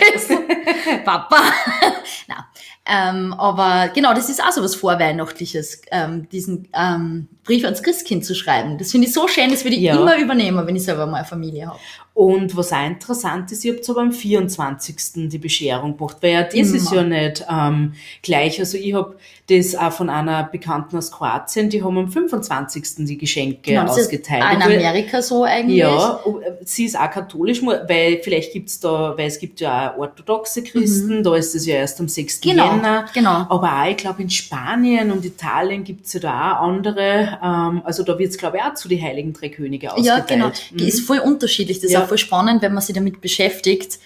Papa. 1.04 1.36
Na, 2.28 2.46
ähm, 2.84 3.32
aber 3.34 3.90
genau, 3.94 4.12
das 4.12 4.28
ist 4.28 4.42
auch 4.42 4.50
so 4.50 4.62
was 4.62 4.74
Vorweihnachtliches, 4.74 5.82
ähm, 5.92 6.28
diesen 6.30 6.68
ähm, 6.74 7.28
Brief 7.44 7.64
ans 7.64 7.82
Christkind 7.82 8.24
zu 8.24 8.34
schreiben. 8.34 8.76
Das 8.76 8.90
finde 8.90 9.06
ich 9.06 9.14
so 9.14 9.28
schön, 9.28 9.50
das 9.50 9.64
würde 9.64 9.76
ich 9.76 9.82
Ja. 9.82 9.94
immer 9.96 10.18
übernehmen, 10.18 10.66
wenn 10.66 10.74
ich 10.76 10.84
selber 10.84 11.06
mal 11.06 11.18
eine 11.18 11.26
Familie 11.26 11.68
habe. 11.68 11.78
Und 12.14 12.54
was 12.58 12.72
auch 12.74 12.86
interessant 12.86 13.50
ist, 13.52 13.64
ich 13.64 13.70
habe 13.72 13.80
aber 13.88 14.02
am 14.02 14.12
24. 14.12 15.28
die 15.30 15.38
Bescherung 15.38 15.96
gemacht, 15.96 16.18
weil 16.20 16.32
ja 16.32 16.42
das 16.42 16.54
Immer. 16.54 16.74
ist 16.76 16.92
ja 16.92 17.02
nicht 17.02 17.46
ähm, 17.50 17.94
gleich. 18.22 18.60
Also 18.60 18.76
ich 18.76 18.92
habe 18.92 19.16
das 19.48 19.74
auch 19.74 19.92
von 19.92 20.10
einer 20.10 20.44
Bekannten 20.44 20.96
aus 20.96 21.10
Kroatien, 21.10 21.70
die 21.70 21.82
haben 21.82 21.96
am 21.96 22.08
25. 22.12 23.06
die 23.06 23.16
Geschenke 23.16 23.58
Genau, 23.72 23.84
ist 23.86 23.92
ausgeteilt. 23.98 24.42
auch 24.44 24.52
in 24.52 24.62
Amerika 24.62 25.22
so 25.22 25.44
eigentlich. 25.44 25.78
Ja, 25.78 26.20
äh, 26.44 26.52
sie 26.64 26.84
ist 26.84 26.98
auch 26.98 27.10
katholisch, 27.10 27.62
weil 27.64 28.20
vielleicht 28.22 28.52
gibt's 28.52 28.78
da, 28.78 29.14
weil 29.16 29.26
es 29.28 29.38
gibt 29.38 29.60
ja 29.60 29.94
auch 29.94 29.98
orthodoxe 29.98 30.62
Christen, 30.62 31.22
da 31.22 31.34
ist 31.34 31.54
es 31.54 31.64
ja 31.66 31.76
erst 31.76 31.98
am 31.98 32.08
6. 32.08 32.44
Mhm. 32.44 32.50
Genau, 32.50 32.72
Jänner. 32.76 33.06
genau. 33.14 33.46
Aber 33.48 33.72
auch, 33.82 33.88
ich 33.88 33.96
glaube, 33.96 34.20
in 34.22 34.28
Spanien 34.30 35.10
und 35.10 35.24
Italien 35.24 35.82
gibt's 35.82 36.12
ja 36.12 36.20
da 36.20 36.58
auch 36.58 36.68
andere, 36.68 37.38
ähm, 37.42 37.80
also 37.84 38.02
da 38.02 38.18
wird's 38.18 38.36
glaube 38.36 38.58
ich, 38.58 38.62
auch 38.62 38.74
zu 38.74 38.88
die 38.88 39.00
Heiligen 39.02 39.32
Drei 39.32 39.48
Könige 39.48 39.86
Ja, 39.86 39.92
ausgeteilt. 39.94 40.28
genau. 40.28 40.50
Mhm. 40.82 40.88
Ist 40.88 41.00
voll 41.00 41.18
unterschiedlich. 41.18 41.78
Das 41.80 41.90
ist 41.90 42.01
Ja. 42.02 42.08
voll 42.08 42.18
spannend, 42.18 42.62
wenn 42.62 42.74
man 42.74 42.82
sich 42.82 42.94
damit 42.94 43.20
beschäftigt. 43.20 43.98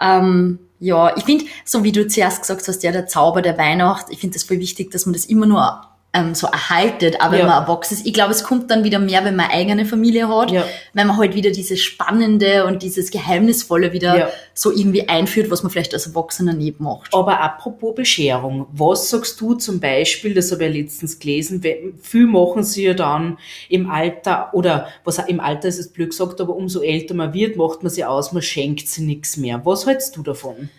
Ähm, 0.00 0.58
ja, 0.80 1.16
ich 1.16 1.24
finde, 1.24 1.46
so 1.64 1.82
wie 1.82 1.92
du 1.92 2.06
zuerst 2.06 2.40
gesagt 2.40 2.68
hast, 2.68 2.82
ja, 2.82 2.92
der 2.92 3.06
Zauber 3.06 3.42
der 3.42 3.58
Weihnacht, 3.58 4.06
ich 4.10 4.20
finde 4.20 4.34
das 4.34 4.44
voll 4.44 4.60
wichtig, 4.60 4.90
dass 4.90 5.06
man 5.06 5.12
das 5.12 5.26
immer 5.26 5.46
nur 5.46 5.87
ähm, 6.14 6.34
so 6.34 6.46
erhaltet, 6.46 7.20
aber 7.20 7.34
Ja. 7.36 7.40
wenn 7.40 7.48
man 7.50 7.62
erwachsen 7.64 7.94
ist. 7.94 8.06
Ich 8.06 8.14
glaube, 8.14 8.30
es 8.32 8.42
kommt 8.42 8.70
dann 8.70 8.82
wieder 8.82 8.98
mehr, 8.98 9.26
wenn 9.26 9.36
man 9.36 9.50
eigene 9.50 9.84
Familie 9.84 10.26
hat, 10.28 10.50
Ja. 10.50 10.64
wenn 10.94 11.06
man 11.06 11.18
halt 11.18 11.34
wieder 11.34 11.50
dieses 11.50 11.82
Spannende 11.82 12.64
und 12.64 12.82
dieses 12.82 13.10
Geheimnisvolle 13.10 13.92
wieder 13.92 14.16
Ja. 14.18 14.28
so 14.54 14.72
irgendwie 14.72 15.06
einführt, 15.06 15.50
was 15.50 15.62
man 15.62 15.70
vielleicht 15.70 15.92
als 15.92 16.06
Erwachsener 16.06 16.54
nicht 16.54 16.80
macht. 16.80 17.12
Aber 17.12 17.40
apropos 17.40 17.94
Bescherung, 17.94 18.66
was 18.72 19.10
sagst 19.10 19.38
du 19.40 19.54
zum 19.54 19.80
Beispiel, 19.80 20.32
das 20.32 20.50
habe 20.50 20.64
ich 20.66 20.74
ja 20.74 20.80
letztens 20.82 21.18
gelesen, 21.18 21.62
viel 22.00 22.26
machen 22.26 22.64
sie 22.64 22.84
ja 22.84 22.94
dann 22.94 23.36
im 23.68 23.90
Alter, 23.90 24.48
oder 24.54 24.88
was 25.04 25.18
im 25.18 25.40
Alter 25.40 25.68
ist 25.68 25.78
es 25.78 25.92
blöd 25.92 26.10
gesagt, 26.10 26.40
aber 26.40 26.56
umso 26.56 26.80
älter 26.80 27.14
man 27.14 27.34
wird, 27.34 27.56
macht 27.56 27.82
man 27.82 27.90
sie 27.90 28.04
aus, 28.06 28.32
man 28.32 28.42
schenkt 28.42 28.88
sie 28.88 29.02
nichts 29.02 29.36
mehr. 29.36 29.60
Was 29.64 29.86
hältst 29.86 30.16
du 30.16 30.22
davon? 30.22 30.70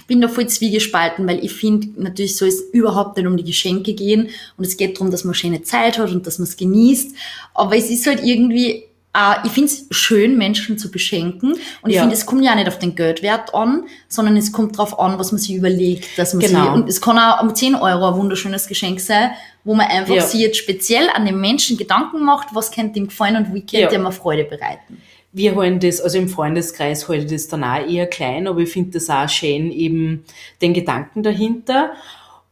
Ich 0.00 0.06
bin 0.06 0.20
da 0.20 0.28
voll 0.28 0.46
zwiegespalten, 0.48 1.26
weil 1.28 1.44
ich 1.44 1.52
finde, 1.52 1.88
natürlich 2.02 2.36
soll 2.36 2.48
es 2.48 2.60
überhaupt 2.72 3.16
nicht 3.16 3.26
um 3.26 3.36
die 3.36 3.44
Geschenke 3.44 3.94
gehen 3.94 4.28
und 4.56 4.64
es 4.66 4.76
geht 4.76 4.96
darum, 4.96 5.10
dass 5.10 5.24
man 5.24 5.34
schöne 5.34 5.62
Zeit 5.62 5.98
hat 5.98 6.10
und 6.10 6.26
dass 6.26 6.38
man 6.38 6.48
es 6.48 6.56
genießt. 6.56 7.14
Aber 7.54 7.76
es 7.76 7.88
ist 7.90 8.06
halt 8.06 8.22
irgendwie, 8.24 8.84
äh, 9.14 9.34
ich 9.44 9.52
finde 9.52 9.70
es 9.72 9.86
schön, 9.92 10.36
Menschen 10.36 10.78
zu 10.78 10.90
beschenken 10.90 11.52
und 11.82 11.90
ich 11.90 11.96
Ja. 11.96 12.02
finde, 12.02 12.16
es 12.16 12.26
kommt 12.26 12.44
ja 12.44 12.54
nicht 12.56 12.68
auf 12.68 12.78
den 12.80 12.96
Geldwert 12.96 13.54
an, 13.54 13.84
sondern 14.08 14.36
es 14.36 14.50
kommt 14.52 14.76
darauf 14.78 14.98
an, 14.98 15.18
was 15.18 15.30
man 15.32 15.40
sich 15.40 15.54
überlegt, 15.54 16.18
dass 16.18 16.34
man 16.34 16.40
Genau. 16.44 16.64
sie, 16.64 16.70
und 16.70 16.88
es 16.88 17.00
kann 17.00 17.18
auch 17.18 17.40
um 17.42 17.54
10 17.54 17.76
Euro 17.76 18.08
ein 18.08 18.16
wunderschönes 18.16 18.66
Geschenk 18.66 19.00
sein, 19.00 19.30
wo 19.64 19.74
man 19.74 19.86
einfach 19.86 20.14
Ja. 20.16 20.22
sich 20.26 20.40
jetzt 20.40 20.58
speziell 20.58 21.08
an 21.10 21.24
den 21.24 21.40
Menschen 21.40 21.76
Gedanken 21.76 22.24
macht, 22.24 22.48
was 22.54 22.72
könnte 22.72 22.98
ihm 22.98 23.06
gefallen 23.08 23.36
und 23.36 23.54
wie 23.54 23.60
könnte 23.60 23.78
Ja. 23.78 23.92
ihm 23.92 24.04
eine 24.06 24.12
Freude 24.12 24.44
bereiten. 24.44 25.00
Wir 25.32 25.54
halten 25.54 25.80
das, 25.80 26.00
also 26.00 26.18
im 26.18 26.28
Freundeskreis 26.28 27.08
halte 27.08 27.26
ich 27.26 27.30
das 27.30 27.48
dann 27.48 27.62
auch 27.62 27.86
eher 27.86 28.06
klein, 28.06 28.48
aber 28.48 28.60
ich 28.60 28.70
finde 28.70 28.90
das 28.90 29.08
auch 29.10 29.28
schön, 29.28 29.70
eben 29.70 30.24
den 30.60 30.74
Gedanken 30.74 31.22
dahinter. 31.22 31.92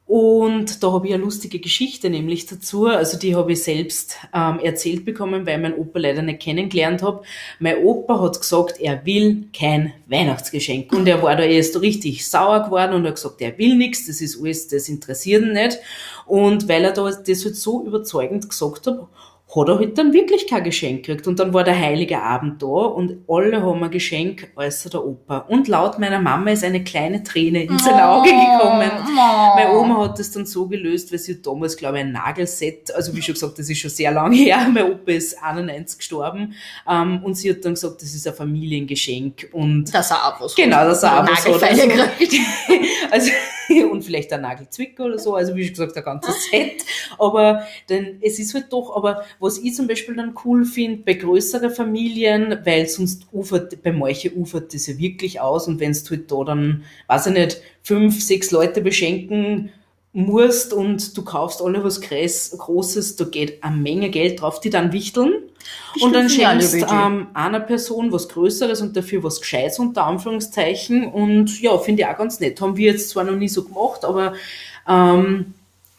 Und 0.08 0.82
da 0.82 0.90
habe 0.90 1.06
ich 1.06 1.12
eine 1.12 1.22
lustige 1.22 1.58
Geschichte 1.58 2.08
nämlich 2.08 2.46
dazu. 2.46 2.86
Also 2.86 3.18
die 3.18 3.36
habe 3.36 3.52
ich 3.52 3.62
selbst 3.62 4.16
ähm, 4.34 4.58
erzählt 4.58 5.04
bekommen, 5.04 5.44
weil 5.44 5.56
ich 5.56 5.62
meinen 5.62 5.78
Opa 5.78 5.98
leider 5.98 6.22
nicht 6.22 6.40
kennengelernt 6.40 7.02
habe. 7.02 7.24
Mein 7.58 7.84
Opa 7.84 8.18
hat 8.18 8.40
gesagt, 8.40 8.80
er 8.80 9.04
will 9.04 9.48
kein 9.54 9.92
Weihnachtsgeschenk. 10.06 10.94
Und 10.94 11.06
er 11.08 11.22
war 11.22 11.36
da 11.36 11.42
erst 11.42 11.78
richtig 11.82 12.26
sauer 12.26 12.64
geworden 12.64 12.94
und 12.94 13.06
hat 13.06 13.16
gesagt, 13.16 13.42
er 13.42 13.58
will 13.58 13.76
nichts, 13.76 14.06
das 14.06 14.22
ist 14.22 14.40
alles, 14.40 14.68
das 14.68 14.88
interessiert 14.88 15.42
ihn 15.42 15.52
nicht. 15.52 15.78
Und 16.24 16.70
weil 16.70 16.84
er 16.84 16.92
da 16.92 17.04
das 17.04 17.44
halt 17.44 17.56
so 17.56 17.84
überzeugend 17.84 18.48
gesagt 18.48 18.86
hat, 18.86 19.08
hat 19.56 19.68
er 19.68 19.78
halt 19.78 19.96
dann 19.96 20.12
wirklich 20.12 20.46
kein 20.46 20.62
Geschenk 20.62 21.06
gekriegt. 21.06 21.26
Und 21.26 21.38
dann 21.38 21.54
war 21.54 21.64
der 21.64 21.78
heilige 21.78 22.20
Abend 22.20 22.62
da 22.62 22.66
und 22.66 23.24
alle 23.26 23.62
haben 23.62 23.82
ein 23.82 23.90
Geschenk, 23.90 24.50
außer 24.54 24.90
der 24.90 25.04
Opa. 25.06 25.38
Und 25.48 25.68
laut 25.68 25.98
meiner 25.98 26.20
Mama 26.20 26.50
ist 26.50 26.64
eine 26.64 26.84
kleine 26.84 27.22
Träne 27.22 27.64
in 27.64 27.78
sein 27.78 27.98
Auge 27.98 28.28
gekommen. 28.28 28.90
Meine 29.56 29.72
Oma 29.72 30.04
hat 30.04 30.18
das 30.18 30.30
dann 30.32 30.44
so 30.44 30.66
gelöst, 30.66 31.10
weil 31.12 31.18
sie 31.18 31.34
hat 31.34 31.46
damals, 31.46 31.76
glaube 31.78 31.96
ich, 31.98 32.04
ein 32.04 32.12
Nagelset, 32.12 32.94
also 32.94 33.16
wie 33.16 33.22
schon 33.22 33.34
gesagt, 33.34 33.58
das 33.58 33.70
ist 33.70 33.78
schon 33.78 33.90
sehr 33.90 34.10
lange 34.12 34.36
her, 34.36 34.68
mein 34.72 34.92
Opa 34.92 35.12
ist 35.12 35.42
91 35.42 35.98
gestorben, 35.98 36.54
ähm, 36.88 37.22
und 37.24 37.34
sie 37.34 37.50
hat 37.50 37.64
dann 37.64 37.74
gesagt, 37.74 38.02
das 38.02 38.14
ist 38.14 38.26
ein 38.28 38.34
Familiengeschenk 38.34 39.48
und 39.52 39.92
Das 39.92 40.06
ist 40.06 40.12
auch 40.12 40.40
was. 40.40 40.54
Genau, 40.54 40.84
das 40.84 40.98
ist 40.98 41.04
auch 41.04 41.26
was 41.26 41.44
Nagelfeile 41.44 41.84
oder 41.84 42.04
so. 42.04 42.10
gekriegt. 42.18 42.34
also, 43.10 43.30
und 43.90 44.02
vielleicht 44.02 44.32
ein 44.32 44.42
Nagelzwicker 44.42 45.04
oder 45.04 45.18
so, 45.18 45.34
also 45.34 45.54
wie 45.54 45.64
schon 45.64 45.72
gesagt, 45.72 45.96
ein 45.96 46.04
ganzes 46.04 46.50
Set. 46.50 46.84
Aber 47.18 47.62
dann, 47.88 48.18
es 48.20 48.38
ist 48.38 48.54
halt 48.54 48.72
doch, 48.72 48.96
aber 48.96 49.24
was 49.40 49.58
ich 49.58 49.74
zum 49.74 49.86
Beispiel 49.86 50.16
dann 50.16 50.34
cool 50.44 50.64
finde, 50.64 51.02
bei 51.04 51.14
größeren 51.14 51.70
Familien, 51.70 52.58
weil 52.64 52.86
sonst 52.86 53.26
ufert, 53.32 53.82
bei 53.82 53.92
manchen 53.92 54.34
ufert 54.34 54.74
das 54.74 54.86
ja 54.86 54.98
wirklich 54.98 55.40
aus 55.40 55.68
und 55.68 55.80
wenn 55.80 55.92
du 55.92 56.10
halt 56.10 56.30
da 56.30 56.44
dann, 56.44 56.84
weiß 57.06 57.26
ich 57.28 57.32
nicht, 57.32 57.62
fünf, 57.82 58.22
sechs 58.22 58.50
Leute 58.50 58.80
beschenken 58.80 59.70
musst 60.12 60.72
und 60.72 61.16
du 61.16 61.22
kaufst 61.22 61.62
alle 61.62 61.84
was 61.84 62.02
Groß- 62.02 62.56
Großes, 62.56 63.16
da 63.16 63.24
geht 63.24 63.62
eine 63.62 63.76
Menge 63.76 64.10
Geld 64.10 64.40
drauf, 64.40 64.60
die 64.60 64.70
dann 64.70 64.92
wichteln. 64.92 65.32
Und 66.00 66.12
dann 66.12 66.26
ich 66.26 66.46
auch 66.46 66.50
eine 66.50 66.62
schenkst 66.62 66.90
ähm, 66.90 67.28
einer 67.34 67.60
Person 67.60 68.10
was 68.10 68.28
Größeres 68.28 68.80
und 68.80 68.96
dafür 68.96 69.22
was 69.22 69.40
Gescheites 69.40 69.78
unter 69.78 70.04
Anführungszeichen. 70.06 71.06
Und 71.06 71.60
ja, 71.60 71.76
finde 71.78 72.02
ich 72.02 72.08
auch 72.08 72.16
ganz 72.16 72.40
nett. 72.40 72.60
Haben 72.60 72.76
wir 72.76 72.92
jetzt 72.92 73.10
zwar 73.10 73.24
noch 73.24 73.36
nie 73.36 73.48
so 73.48 73.64
gemacht, 73.64 74.04
aber 74.04 74.32
ähm, 74.88 75.54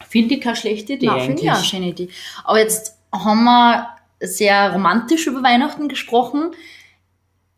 finde 0.08 0.34
ich 0.34 0.40
keine 0.40 0.56
schlechte 0.56 0.94
Idee 0.94 1.06
Ja, 1.06 1.18
finde 1.20 1.42
ich 1.42 1.50
auch 1.50 1.54
eine 1.54 1.64
schöne 1.64 1.88
Idee. 1.88 2.08
Aber 2.44 2.58
jetzt 2.58 2.96
haben 3.12 3.44
wir 3.44 3.88
sehr 4.20 4.72
romantisch 4.72 5.26
über 5.26 5.42
Weihnachten 5.42 5.88
gesprochen. 5.88 6.50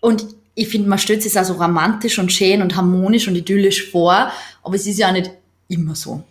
Und 0.00 0.26
ich 0.54 0.68
finde, 0.68 0.88
man 0.88 0.99
stellt 0.99 1.23
sich 1.23 1.38
auch 1.38 1.44
so 1.44 1.54
romantisch 1.54 2.18
und 2.18 2.30
schön 2.30 2.61
und 2.61 2.76
harmonisch 2.76 3.26
und 3.26 3.37
idyllisch 3.37 3.90
vor. 3.90 4.30
Aber 4.62 4.75
es 4.75 4.87
ist 4.87 4.99
ja 4.99 5.09
auch 5.09 5.12
nicht 5.12 5.30
immer 5.73 5.95
so. 5.95 6.23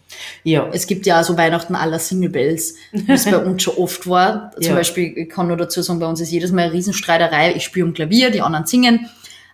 Ja, 0.43 0.69
Es 0.71 0.87
gibt 0.87 1.05
ja 1.05 1.23
so 1.23 1.37
Weihnachten 1.37 1.75
aller 1.75 1.99
Single 1.99 2.29
Bells, 2.29 2.75
wie 2.91 3.11
es 3.11 3.25
bei 3.25 3.37
uns 3.45 3.63
schon 3.63 3.75
oft 3.77 4.07
war. 4.07 4.51
Zum 4.55 4.63
Ja. 4.63 4.75
Beispiel, 4.75 5.13
ich 5.17 5.29
kann 5.29 5.47
nur 5.47 5.57
dazu 5.57 5.81
sagen, 5.81 5.99
bei 5.99 6.07
uns 6.07 6.21
ist 6.21 6.31
jedes 6.31 6.51
Mal 6.51 6.63
eine 6.63 6.73
Riesenstreiterei. 6.73 7.53
Ich 7.55 7.63
spiele 7.63 7.85
am 7.87 7.93
Klavier, 7.93 8.29
die 8.29 8.41
anderen 8.41 8.65
singen. 8.65 9.09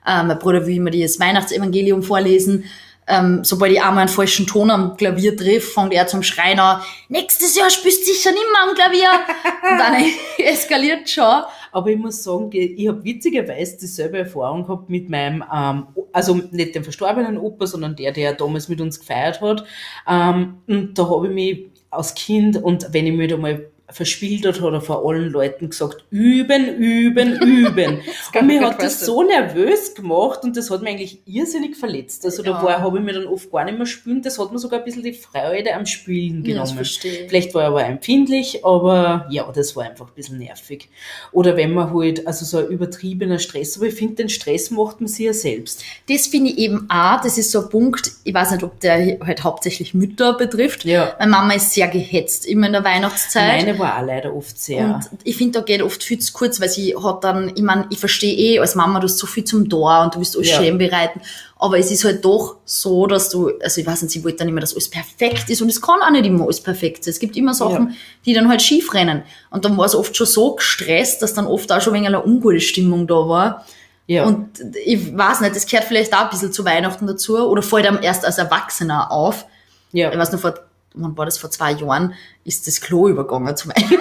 Äh, 0.06 0.24
mein 0.24 0.40
Bruder 0.40 0.66
will 0.66 0.76
immer 0.76 0.92
das 0.92 1.20
Weihnachtsevangelium 1.20 2.04
vorlesen. 2.04 2.66
Ähm, 3.10 3.40
sobald 3.44 3.72
ich 3.72 3.82
einmal 3.82 4.00
einen 4.00 4.10
falschen 4.10 4.46
Ton 4.48 4.70
am 4.70 4.98
Klavier 4.98 5.38
triff, 5.38 5.74
fängt 5.74 5.94
er 5.94 6.08
zum 6.08 6.24
Schreien 6.24 6.60
an, 6.60 6.82
nächstes 7.08 7.56
Jahr 7.56 7.70
spielst 7.70 8.02
du 8.02 8.12
sicher 8.12 8.32
nicht 8.32 8.44
mehr 8.52 8.64
am 8.68 8.76
Klavier. 8.76 9.10
Und 9.72 9.78
dann 9.80 10.06
eskaliert 10.46 11.10
schon. 11.10 11.44
Aber 11.78 11.92
ich 11.92 11.98
muss 12.00 12.24
sagen, 12.24 12.50
ich 12.52 12.88
habe 12.88 13.04
witzigerweise 13.04 13.78
dieselbe 13.78 14.18
Erfahrung 14.18 14.64
gehabt 14.64 14.90
mit 14.90 15.12
meinem, 15.12 15.44
ähm, 15.54 15.86
also 16.12 16.42
nicht 16.50 16.74
dem 16.74 16.84
verstorbenen 16.84 17.38
Opa, 17.38 17.68
sondern 17.68 17.96
der, 17.96 18.12
der 18.12 18.34
damals 18.34 18.68
mit 18.68 18.82
uns 18.82 19.00
gefeiert 19.00 19.42
hat. 19.42 19.64
Ähm, 20.10 20.56
und 20.66 20.98
da 20.98 21.08
habe 21.08 21.28
ich 21.28 21.34
mich 21.34 21.66
als 21.92 22.16
Kind 22.16 22.58
und 22.58 22.92
wenn 22.94 23.06
ich 23.06 23.14
mich 23.14 23.30
da 23.30 23.38
mal 23.38 23.70
verspielt 23.90 24.46
hat, 24.46 24.60
hat 24.62 24.74
er 24.74 24.82
vor 24.82 25.08
allen 25.08 25.30
Leuten 25.30 25.70
gesagt, 25.70 26.04
üben, 26.12 26.76
üben, 26.76 27.34
üben. 27.42 28.02
und 28.38 28.48
mir 28.48 28.62
hat 28.62 28.82
das 28.84 29.00
so 29.00 29.24
nervös 29.24 29.96
gemacht 29.96 30.40
und 30.44 30.58
das 30.58 30.70
hat 30.70 30.82
mich 30.82 30.92
eigentlich 30.92 31.20
irrsinnig 31.26 31.78
verletzt. 31.78 32.26
Also 32.26 32.44
da 32.44 32.52
Ja. 32.52 32.64
war, 32.64 32.82
habe 32.82 32.98
ich 33.00 33.04
mir 33.06 33.14
dann 33.14 33.28
oft 33.28 33.50
gar 33.50 33.64
nicht 33.64 33.78
mehr 33.78 33.88
spielen, 33.88 34.22
das 34.22 34.38
hat 34.40 34.52
mir 34.52 34.60
sogar 34.60 34.80
ein 34.80 34.86
bisschen 34.86 35.04
die 35.04 35.14
Freude 35.14 35.74
am 35.74 35.86
Spielen 35.86 36.44
Ja, 36.44 36.56
das 36.60 36.70
genommen. 36.70 36.76
verstehe 36.76 37.24
ich. 37.24 37.30
Vielleicht 37.30 37.54
war 37.54 37.62
er 37.64 37.68
aber 37.70 37.86
empfindlich, 37.86 38.66
aber 38.66 39.26
ja, 39.30 39.50
das 39.54 39.76
war 39.76 39.86
einfach 39.86 40.08
ein 40.08 40.14
bisschen 40.16 40.38
nervig. 40.40 40.90
Oder 41.32 41.56
wenn 41.56 41.74
man 41.74 41.94
halt, 41.94 42.28
also 42.28 42.44
so 42.46 42.58
ein 42.58 42.68
übertriebener 42.68 43.40
Stress, 43.40 43.78
aber 43.78 43.86
ich 43.88 43.94
finde, 43.96 44.16
den 44.16 44.30
Stress 44.30 44.70
macht 44.70 45.00
man 45.00 45.08
sich 45.08 45.26
ja 45.28 45.34
selbst. 45.34 45.84
Das 46.10 46.28
finde 46.28 46.52
ich 46.52 46.58
eben 46.58 46.90
auch, 46.90 47.22
das 47.22 47.38
ist 47.38 47.52
so 47.52 47.62
ein 47.64 47.70
Punkt, 47.70 48.12
ich 48.26 48.34
weiß 48.34 48.52
nicht, 48.52 48.64
ob 48.64 48.80
der 48.82 49.18
halt 49.26 49.44
hauptsächlich 49.46 49.94
Mütter 49.94 50.34
betrifft. 50.38 50.84
Ja. 50.84 51.16
Meine 51.20 51.32
Mama 51.32 51.54
ist 51.54 51.72
sehr 51.74 51.88
gehetzt, 51.88 52.46
immer 52.46 52.68
in 52.68 52.74
der 52.74 52.84
Weihnachtszeit. 52.84 53.66
Meine 53.66 53.77
war 53.80 53.98
auch 53.98 54.06
leider 54.06 54.34
oft 54.36 54.60
sehr. 54.60 54.86
Und 55.12 55.20
ich 55.24 55.38
finde, 55.38 55.60
da 55.60 55.66
geht 55.66 55.82
oft 55.82 56.04
viel 56.04 56.20
zu 56.20 56.34
kurz, 56.34 56.60
weil 56.62 56.70
sie 56.70 56.96
hat 56.96 57.24
dann, 57.24 57.52
ich 57.56 57.62
meine, 57.62 57.86
ich 57.90 58.00
verstehe 58.00 58.36
eh, 58.36 58.60
als 58.60 58.76
Mama, 58.76 59.00
du 59.00 59.06
hast 59.06 59.18
so 59.18 59.28
viel 59.28 59.44
zum 59.44 59.70
Tor 59.70 60.02
und 60.04 60.16
du 60.16 60.20
willst 60.20 60.36
alles 60.36 60.50
Ja. 60.50 60.58
schön 60.62 60.78
bereiten. 60.78 61.22
Aber 61.60 61.80
es 61.80 61.90
ist 61.92 62.04
halt 62.04 62.24
doch 62.24 62.58
so, 62.66 63.08
dass 63.08 63.30
du, 63.30 63.52
also 63.62 63.82
ich 63.82 63.88
weiß 63.88 64.02
nicht, 64.04 64.12
sie 64.12 64.24
wollte 64.24 64.38
dann 64.38 64.50
immer, 64.50 64.62
dass 64.62 64.74
alles 64.74 64.90
perfekt 64.90 65.50
ist 65.50 65.62
und 65.62 65.70
es 65.70 65.82
kann 65.82 66.02
auch 66.02 66.12
nicht 66.12 66.26
immer 66.26 66.44
alles 66.44 66.62
perfekt 66.62 67.04
sein. 67.04 67.12
Es 67.12 67.20
gibt 67.20 67.36
immer 67.36 67.54
Sachen, 67.54 67.90
Ja. 67.90 67.96
die 68.26 68.34
dann 68.34 68.48
halt 68.50 68.62
schief 68.62 68.94
rennen. 68.94 69.24
Und 69.50 69.66
dann 69.66 69.76
war 69.78 69.86
es 69.86 69.96
oft 69.96 70.16
schon 70.16 70.28
so 70.28 70.56
gestresst, 70.56 71.22
dass 71.22 71.34
dann 71.34 71.48
oft 71.48 71.72
auch 71.72 71.82
schon 71.82 71.94
wegen 71.94 72.06
einer 72.08 72.26
ungute 72.26 72.60
Stimmung 72.60 73.08
da 73.08 73.16
war. 73.28 73.66
ja. 74.06 74.26
Und 74.26 74.50
ich 74.86 75.18
weiß 75.18 75.42
nicht, 75.42 75.56
das 75.56 75.66
gehört 75.66 75.86
vielleicht 75.86 76.14
auch 76.14 76.22
ein 76.26 76.30
bisschen 76.30 76.52
zu 76.54 76.64
Weihnachten 76.64 77.08
dazu 77.08 77.38
oder 77.38 77.62
fällt 77.62 77.86
einem 77.88 78.02
erst 78.02 78.24
als 78.24 78.38
Erwachsener 78.38 79.12
auf. 79.12 79.46
ja. 79.92 80.12
Ich 80.12 80.18
weiß 80.18 80.32
noch, 80.32 80.40
vor, 80.40 80.54
wann 80.94 81.18
war 81.18 81.26
das, 81.26 81.38
vor 81.38 81.52
zwei 81.52 81.72
Jahren, 81.72 82.14
ist 82.44 82.68
das 82.68 82.82
Klo 82.82 83.08
übergegangen 83.08 83.56
zum 83.56 83.72
einen. 83.76 84.00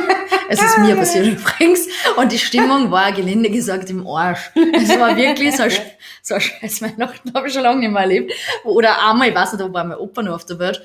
Es 0.48 0.62
ist 0.62 0.78
mir 0.78 0.96
passiert 0.96 1.26
übrigens. 1.26 1.88
Und 2.16 2.32
die 2.32 2.38
Stimmung 2.38 2.90
war, 2.90 3.12
gelinde 3.16 3.50
gesagt, 3.50 3.90
im 3.90 4.06
Arsch. 4.06 4.50
Es 4.72 4.88
war 4.98 5.16
wirklich 5.16 5.56
so, 5.56 5.64
ein 5.64 5.72
so 6.22 6.34
ein 6.34 6.40
scheiß 6.40 6.82
Weihnachten, 6.82 7.32
habe 7.34 7.48
ich 7.48 7.54
schon 7.54 7.62
lange 7.62 7.80
nicht 7.80 7.92
mehr 7.92 8.02
erlebt. 8.02 8.32
Oder 8.64 9.08
einmal, 9.08 9.28
ich 9.28 9.34
weiß 9.34 9.52
nicht, 9.52 9.60
da 9.60 9.72
war 9.72 9.84
mein 9.84 9.98
Opa 9.98 10.22
noch 10.22 10.34
auf 10.34 10.46
der 10.46 10.58
Welt, 10.58 10.82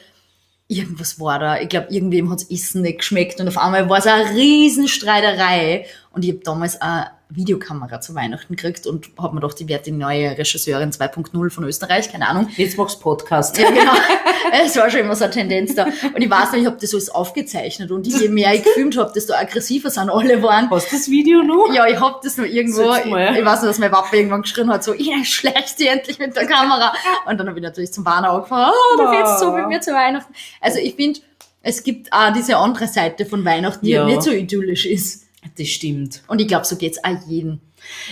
irgendwas 0.68 1.20
war 1.20 1.40
da. 1.40 1.60
Ich 1.60 1.70
glaube, 1.70 1.88
irgendwem 1.90 2.30
hat's 2.30 2.50
Essen 2.50 2.82
nicht 2.82 3.00
geschmeckt 3.00 3.40
und 3.40 3.48
auf 3.48 3.58
einmal 3.58 3.90
war 3.90 4.00
es 4.00 4.08
eine 4.08 4.30
Riesenstreiterei. 4.32 5.86
Und 6.12 6.26
ich 6.26 6.32
habe 6.32 6.42
damals 6.44 6.82
eine 6.82 7.12
Videokamera 7.36 8.02
zu 8.02 8.14
Weihnachten 8.16 8.56
gekriegt 8.56 8.88
und 8.88 9.10
habe 9.18 9.36
mir 9.36 9.42
ich 9.48 9.68
werde 9.68 9.84
die 9.86 9.92
neue 9.92 10.38
Regisseurin 10.38 10.92
2.0 10.92 11.50
von 11.50 11.64
Österreich, 11.64 12.12
keine 12.12 12.28
Ahnung. 12.28 12.48
Jetzt 12.58 12.78
machst 12.78 13.00
Podcast. 13.02 13.58
Ja, 13.58 13.70
genau. 13.70 13.94
Es 14.66 14.76
war 14.76 14.90
schon 14.90 15.02
immer 15.02 15.16
so 15.16 15.24
eine 15.24 15.34
Tendenz 15.34 15.76
da. 15.76 15.86
Und 15.86 16.22
ich 16.22 16.30
weiß 16.30 16.52
noch, 16.52 16.60
ich 16.60 16.66
habe 16.66 16.78
das 16.80 16.94
alles 16.94 17.10
aufgezeichnet 17.10 17.90
und 17.92 18.06
je 18.06 18.28
mehr 18.28 18.54
ich 18.54 18.64
gefilmt 18.64 18.98
habe, 18.98 19.12
desto 19.14 19.34
aggressiver 19.34 19.90
sind 19.90 20.10
alle 20.10 20.42
waren. 20.44 20.70
Hast 20.70 20.92
du 20.92 20.96
das 20.98 21.10
Video 21.10 21.42
noch? 21.44 21.72
Ja, 21.74 21.88
ich 21.88 22.00
hab 22.00 22.22
das 22.22 22.38
noch 22.38 22.46
irgendwo. 22.46 22.82
Mal. 22.88 23.38
Ich 23.38 23.46
weiß 23.46 23.62
noch, 23.62 23.68
dass 23.70 23.80
mein 23.80 23.92
Papa 23.92 24.14
irgendwann 24.16 24.42
geschrien 24.42 24.70
hat, 24.70 24.84
so, 24.84 24.94
ja, 24.94 25.24
schleicht 25.24 25.78
sie 25.78 25.88
endlich 25.88 26.20
mit 26.20 26.36
der 26.36 26.48
Kamera. 26.48 26.94
Und 27.28 27.38
dann 27.40 27.48
habe 27.48 27.60
ich 27.60 27.64
natürlich 27.64 27.94
zum 27.94 28.06
Warner 28.06 28.32
angefangen, 28.32 28.72
oh, 28.72 28.98
du 28.98 29.04
willst 29.04 29.40
so 29.40 29.52
mit 29.54 29.68
mir 29.68 29.80
zu 29.80 29.92
Weihnachten. 29.94 30.34
Also 30.60 30.80
ich 30.80 30.96
finde, 30.96 31.20
es 31.62 31.84
gibt 31.84 32.12
auch 32.12 32.34
diese 32.34 32.58
andere 32.58 32.88
Seite 32.88 33.26
von 33.26 33.46
Weihnachten, 33.46 33.86
die 33.86 33.92
Ja. 33.92 34.06
nicht 34.06 34.24
so 34.24 34.32
idyllisch 34.32 34.86
ist. 34.86 35.28
Das 35.58 35.68
stimmt. 35.68 36.24
Und 36.28 36.40
ich 36.40 36.48
glaube, 36.48 36.66
so 36.66 36.76
geht's 36.76 37.04
auch 37.04 37.18
jedem. 37.28 37.60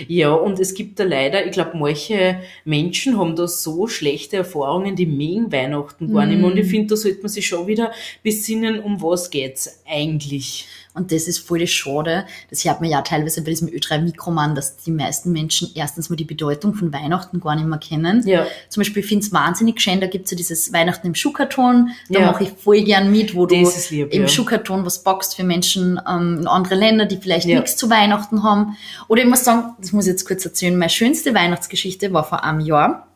Ja, 0.08 0.34
und 0.34 0.60
es 0.60 0.74
gibt 0.74 1.00
da 1.00 1.04
leider, 1.04 1.46
ich 1.46 1.52
glaube, 1.52 1.78
manche 1.78 2.42
Menschen 2.66 3.20
haben 3.20 3.36
da 3.36 3.48
so 3.48 3.88
schlechte 3.88 4.38
Erfahrungen, 4.38 4.96
die 4.96 5.06
mögen 5.06 5.52
Weihnachten 5.52 6.12
gar 6.12 6.26
nicht 6.26 6.40
mehr. 6.40 6.50
Und 6.50 6.58
ich 6.58 6.68
finde, 6.68 6.88
da 6.88 6.96
sollte 6.96 7.22
man 7.22 7.30
sich 7.30 7.48
schon 7.48 7.68
wieder 7.68 7.92
besinnen, 8.24 8.80
um 8.80 9.02
was 9.02 9.30
geht's 9.30 9.84
eigentlich. 9.88 10.68
Und 10.96 11.12
das 11.12 11.28
ist 11.28 11.40
voll 11.40 11.66
Schade. 11.68 12.26
Das 12.50 12.66
hört 12.66 12.82
man 12.82 12.90
ja 12.90 13.02
teilweise 13.04 13.42
bei 13.44 13.52
diesem 13.52 13.68
Ö3 13.70 14.00
Mikroman, 14.02 14.56
dass 14.56 14.76
die 14.78 14.92
meisten 14.92 15.32
Menschen 15.32 15.70
erstens 15.76 16.10
mal 16.10 16.16
die 16.16 16.26
Bedeutung 16.26 16.74
von 16.74 16.92
Weihnachten 16.92 17.40
gar 17.40 17.56
nicht 17.56 17.68
mehr 17.68 17.78
kennen. 17.78 18.28
Ja. 18.28 18.46
Zum 18.70 18.82
Beispiel, 18.82 19.02
ich 19.04 19.08
finde 19.10 19.26
es 19.26 19.32
wahnsinnig 19.32 19.80
schön, 19.82 20.02
da 20.02 20.08
gibt's 20.08 20.32
ja 20.32 20.38
dieses 20.38 20.74
Weihnachten 20.74 21.06
im 21.08 21.16
Schuhkarton. 21.16 21.92
Da 22.10 22.20
Ja. 22.20 22.26
mache 22.32 22.44
ich 22.46 22.50
voll 22.52 22.82
gern 22.82 23.12
mit, 23.12 23.36
wo 23.36 23.46
du 23.46 23.60
Das 23.62 23.78
ist 23.78 23.92
lieb, 23.92 24.12
im 24.14 24.24
ja. 24.24 24.28
Schuhkarton 24.28 24.84
was 24.86 25.04
boxt 25.04 25.36
für 25.36 25.44
Menschen 25.44 26.00
ähm, 26.10 26.40
in 26.42 26.48
andere 26.48 26.76
Länder, 26.76 27.06
die 27.06 27.18
vielleicht 27.18 27.48
Ja. 27.48 27.60
nichts 27.60 27.76
zu 27.78 27.90
Weihnachten 27.90 28.44
haben. 28.44 28.76
Oder 29.08 29.22
ich 29.22 29.28
muss 29.30 29.44
sagen, 29.44 29.76
das 29.80 29.92
muss 29.92 30.06
ich 30.06 30.12
jetzt 30.12 30.26
kurz 30.28 30.44
erzählen, 30.44 30.76
meine 30.78 30.90
schönste 30.90 31.34
Weihnachtsgeschichte 31.36 32.12
war 32.14 32.24
vor 32.24 32.44
einem 32.44 32.62
Jahr. 32.62 33.09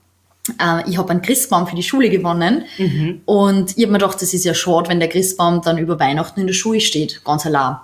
Äh, 0.60 0.90
ich 0.90 0.98
habe 0.98 1.10
einen 1.12 1.22
Christbaum 1.22 1.68
für 1.68 1.76
die 1.76 1.84
Schule 1.84 2.10
gewonnen 2.10 2.66
Mhm. 2.78 3.22
und 3.26 3.78
ich 3.78 3.84
habe 3.84 3.94
mir 3.94 4.00
gedacht, 4.00 4.22
das 4.22 4.34
ist 4.34 4.44
ja 4.46 4.54
schade, 4.54 4.90
wenn 4.90 5.00
der 5.00 5.10
Christbaum 5.10 5.62
dann 5.62 5.78
über 5.78 6.00
Weihnachten 6.00 6.42
in 6.42 6.48
der 6.48 6.54
Schule 6.54 6.82
steht, 6.82 7.24
ganz 7.24 7.46
allein. 7.46 7.78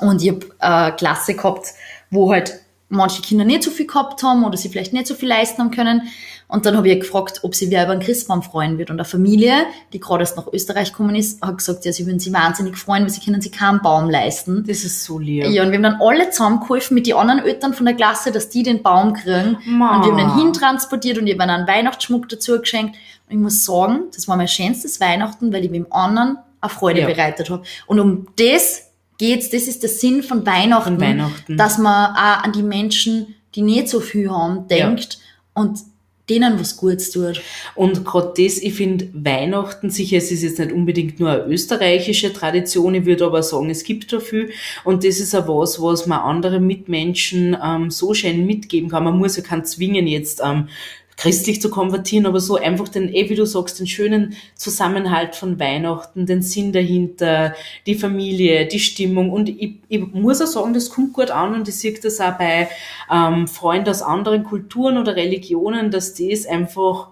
Und 0.00 0.22
ich 0.22 0.28
habe 0.28 0.46
eine 0.58 0.92
Klasse 0.96 1.34
gehabt, 1.34 1.68
wo 2.10 2.30
halt 2.32 2.60
manche 2.88 3.22
Kinder 3.22 3.44
nicht 3.44 3.62
so 3.62 3.70
viel 3.70 3.86
gehabt 3.86 4.22
haben 4.22 4.44
oder 4.44 4.56
sie 4.56 4.68
vielleicht 4.68 4.92
nicht 4.92 5.06
so 5.06 5.14
viel 5.14 5.28
leisten 5.28 5.60
haben 5.62 5.70
können. 5.70 6.02
Und 6.48 6.64
dann 6.64 6.76
habe 6.76 6.88
ich 6.88 7.00
gefragt, 7.00 7.40
ob 7.42 7.56
sie 7.56 7.70
wer 7.72 7.82
über 7.84 7.92
einen 7.92 8.00
Christbaum 8.00 8.40
freuen 8.40 8.78
wird. 8.78 8.90
Und 8.90 8.98
eine 9.00 9.04
Familie, 9.04 9.66
die 9.92 9.98
gerade 9.98 10.22
erst 10.22 10.36
nach 10.36 10.46
Österreich 10.52 10.92
gekommen 10.92 11.16
ist, 11.16 11.42
hat 11.42 11.58
gesagt, 11.58 11.84
ja, 11.84 11.92
sie 11.92 12.06
würden 12.06 12.20
sich 12.20 12.32
wahnsinnig 12.32 12.76
freuen, 12.76 13.02
weil 13.02 13.10
sie 13.10 13.20
können 13.20 13.40
sich 13.40 13.50
keinen 13.50 13.82
Baum 13.82 14.08
leisten. 14.08 14.62
Das 14.66 14.84
ist 14.84 15.02
so 15.02 15.18
lieb. 15.18 15.44
Ja, 15.46 15.64
und 15.64 15.70
wir 15.70 15.76
haben 15.78 15.82
dann 15.82 16.00
alle 16.00 16.30
zusammengeholfen 16.30 16.94
mit 16.94 17.08
den 17.08 17.14
anderen 17.16 17.40
Eltern 17.44 17.74
von 17.74 17.84
der 17.84 17.96
Klasse, 17.96 18.30
dass 18.30 18.48
die 18.48 18.62
den 18.62 18.82
Baum 18.82 19.12
kriegen. 19.14 19.58
Ma. 19.66 19.96
Und 19.96 20.04
wir 20.04 20.12
haben 20.12 20.18
den 20.18 20.38
hintransportiert 20.38 21.18
und 21.18 21.26
ich 21.26 21.36
habe 21.36 21.50
einen 21.50 21.66
Weihnachtsschmuck 21.66 22.28
dazu 22.28 22.60
geschenkt. 22.60 22.94
Und 23.28 23.32
ich 23.34 23.38
muss 23.38 23.64
sagen, 23.64 24.04
das 24.14 24.28
war 24.28 24.36
mein 24.36 24.46
schönstes 24.46 25.00
Weihnachten, 25.00 25.52
weil 25.52 25.64
ich 25.64 25.72
dem 25.72 25.92
anderen 25.92 26.38
eine 26.60 26.70
Freude 26.70 27.00
Ja. 27.00 27.06
bereitet 27.08 27.50
habe. 27.50 27.64
Und 27.86 27.98
um 27.98 28.28
das 28.38 28.84
geht's, 29.18 29.50
das 29.50 29.62
ist 29.62 29.82
der 29.82 29.90
Sinn 29.90 30.22
von 30.22 30.46
Weihnachten. 30.46 30.94
Von 30.94 31.00
Weihnachten. 31.00 31.56
Dass 31.56 31.78
man 31.78 32.14
auch 32.14 32.44
an 32.44 32.52
die 32.52 32.62
Menschen, 32.62 33.34
die 33.56 33.62
nicht 33.62 33.88
so 33.88 33.98
viel 33.98 34.30
haben, 34.30 34.68
denkt 34.68 35.18
und 35.52 35.80
denen 36.28 36.58
was 36.58 36.76
Gutes 36.76 37.10
tut. 37.10 37.40
Und 37.74 38.04
gerade 38.04 38.32
das, 38.36 38.58
ich 38.58 38.74
finde 38.74 39.08
Weihnachten 39.12 39.90
sicher, 39.90 40.16
es 40.16 40.30
ist 40.30 40.42
jetzt 40.42 40.58
nicht 40.58 40.72
unbedingt 40.72 41.20
nur 41.20 41.30
eine 41.30 41.44
österreichische 41.44 42.32
Tradition, 42.32 42.94
ich 42.94 43.06
würde 43.06 43.26
aber 43.26 43.42
sagen, 43.42 43.70
es 43.70 43.84
gibt 43.84 44.12
da 44.12 44.20
viel. 44.20 44.50
Und 44.84 45.04
das 45.04 45.20
ist 45.20 45.34
auch 45.34 45.48
was, 45.48 45.80
was 45.80 46.06
man 46.06 46.20
anderen 46.20 46.66
Mitmenschen 46.66 47.56
ähm, 47.62 47.90
so 47.90 48.14
schön 48.14 48.46
mitgeben 48.46 48.88
kann. 48.88 49.04
Man 49.04 49.18
muss 49.18 49.36
ja 49.36 49.42
keinen 49.42 49.64
zwingen, 49.64 50.06
jetzt 50.06 50.40
ähm, 50.44 50.68
christlich 51.16 51.62
zu 51.62 51.70
konvertieren, 51.70 52.26
aber 52.26 52.40
so 52.40 52.56
einfach 52.56 52.88
den, 52.88 53.12
eh 53.12 53.30
wie 53.30 53.34
du 53.34 53.46
sagst, 53.46 53.80
den 53.80 53.86
schönen 53.86 54.36
Zusammenhalt 54.54 55.34
von 55.34 55.58
Weihnachten, 55.58 56.26
den 56.26 56.42
Sinn 56.42 56.72
dahinter, 56.72 57.54
die 57.86 57.94
Familie, 57.94 58.66
die 58.66 58.78
Stimmung. 58.78 59.30
Und 59.30 59.48
ich, 59.48 59.76
ich 59.88 60.00
muss 60.12 60.42
auch 60.42 60.46
sagen, 60.46 60.74
das 60.74 60.90
kommt 60.90 61.14
gut 61.14 61.30
an 61.30 61.54
und 61.54 61.68
ich 61.68 61.76
sehe 61.76 61.98
das 61.98 62.20
auch 62.20 62.36
bei 62.36 62.68
ähm, 63.10 63.48
Freunden 63.48 63.88
aus 63.88 64.02
anderen 64.02 64.44
Kulturen 64.44 64.98
oder 64.98 65.16
Religionen, 65.16 65.90
dass 65.90 66.14
das 66.14 66.44
einfach 66.44 67.08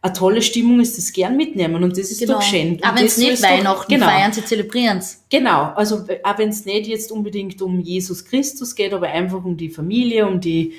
eine 0.00 0.12
tolle 0.12 0.42
Stimmung 0.42 0.80
ist, 0.80 0.96
das 0.96 1.12
gern 1.12 1.36
mitnehmen 1.36 1.82
und 1.82 1.98
das 1.98 2.12
ist 2.12 2.28
doch 2.28 2.40
schön. 2.40 2.78
Auch 2.84 2.94
wenn 2.94 3.06
es 3.06 3.18
nicht 3.18 3.42
doch- 3.42 3.48
Weihnachten 3.50 3.92
genau. 3.92 4.06
feiern, 4.06 4.32
sie 4.32 4.44
zelebrieren's. 4.44 5.24
Genau, 5.28 5.72
also 5.74 6.06
auch 6.22 6.38
wenn 6.38 6.50
es 6.50 6.64
nicht 6.64 6.86
jetzt 6.86 7.10
unbedingt 7.10 7.60
um 7.60 7.80
Jesus 7.80 8.24
Christus 8.24 8.76
geht, 8.76 8.92
aber 8.92 9.08
einfach 9.08 9.44
um 9.44 9.56
die 9.56 9.70
Familie, 9.70 10.28
um 10.28 10.40
die 10.40 10.74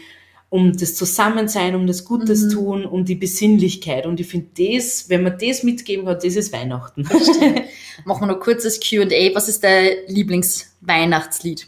um 0.49 0.75
das 0.75 0.95
Zusammensein, 0.95 1.75
um 1.75 1.85
das 1.85 2.05
Gutes 2.05 2.43
Mhm. 2.45 2.49
tun, 2.51 2.85
um 2.85 3.05
die 3.05 3.15
Besinnlichkeit. 3.15 4.05
Und 4.07 4.19
ich 4.19 4.27
finde 4.27 4.47
das, 4.57 5.07
wenn 5.09 5.23
man 5.23 5.37
das 5.39 5.61
mitgeben 5.63 6.05
kann, 6.05 6.15
das 6.15 6.35
ist 6.35 6.51
Weihnachten. 6.51 7.03
Machen 8.05 8.21
wir 8.21 8.27
noch 8.33 8.39
kurzes 8.39 8.79
Q&A. 8.79 9.35
Was 9.35 9.47
ist 9.47 9.63
dein 9.63 9.89
Lieblingsweihnachtslied? 10.07 11.67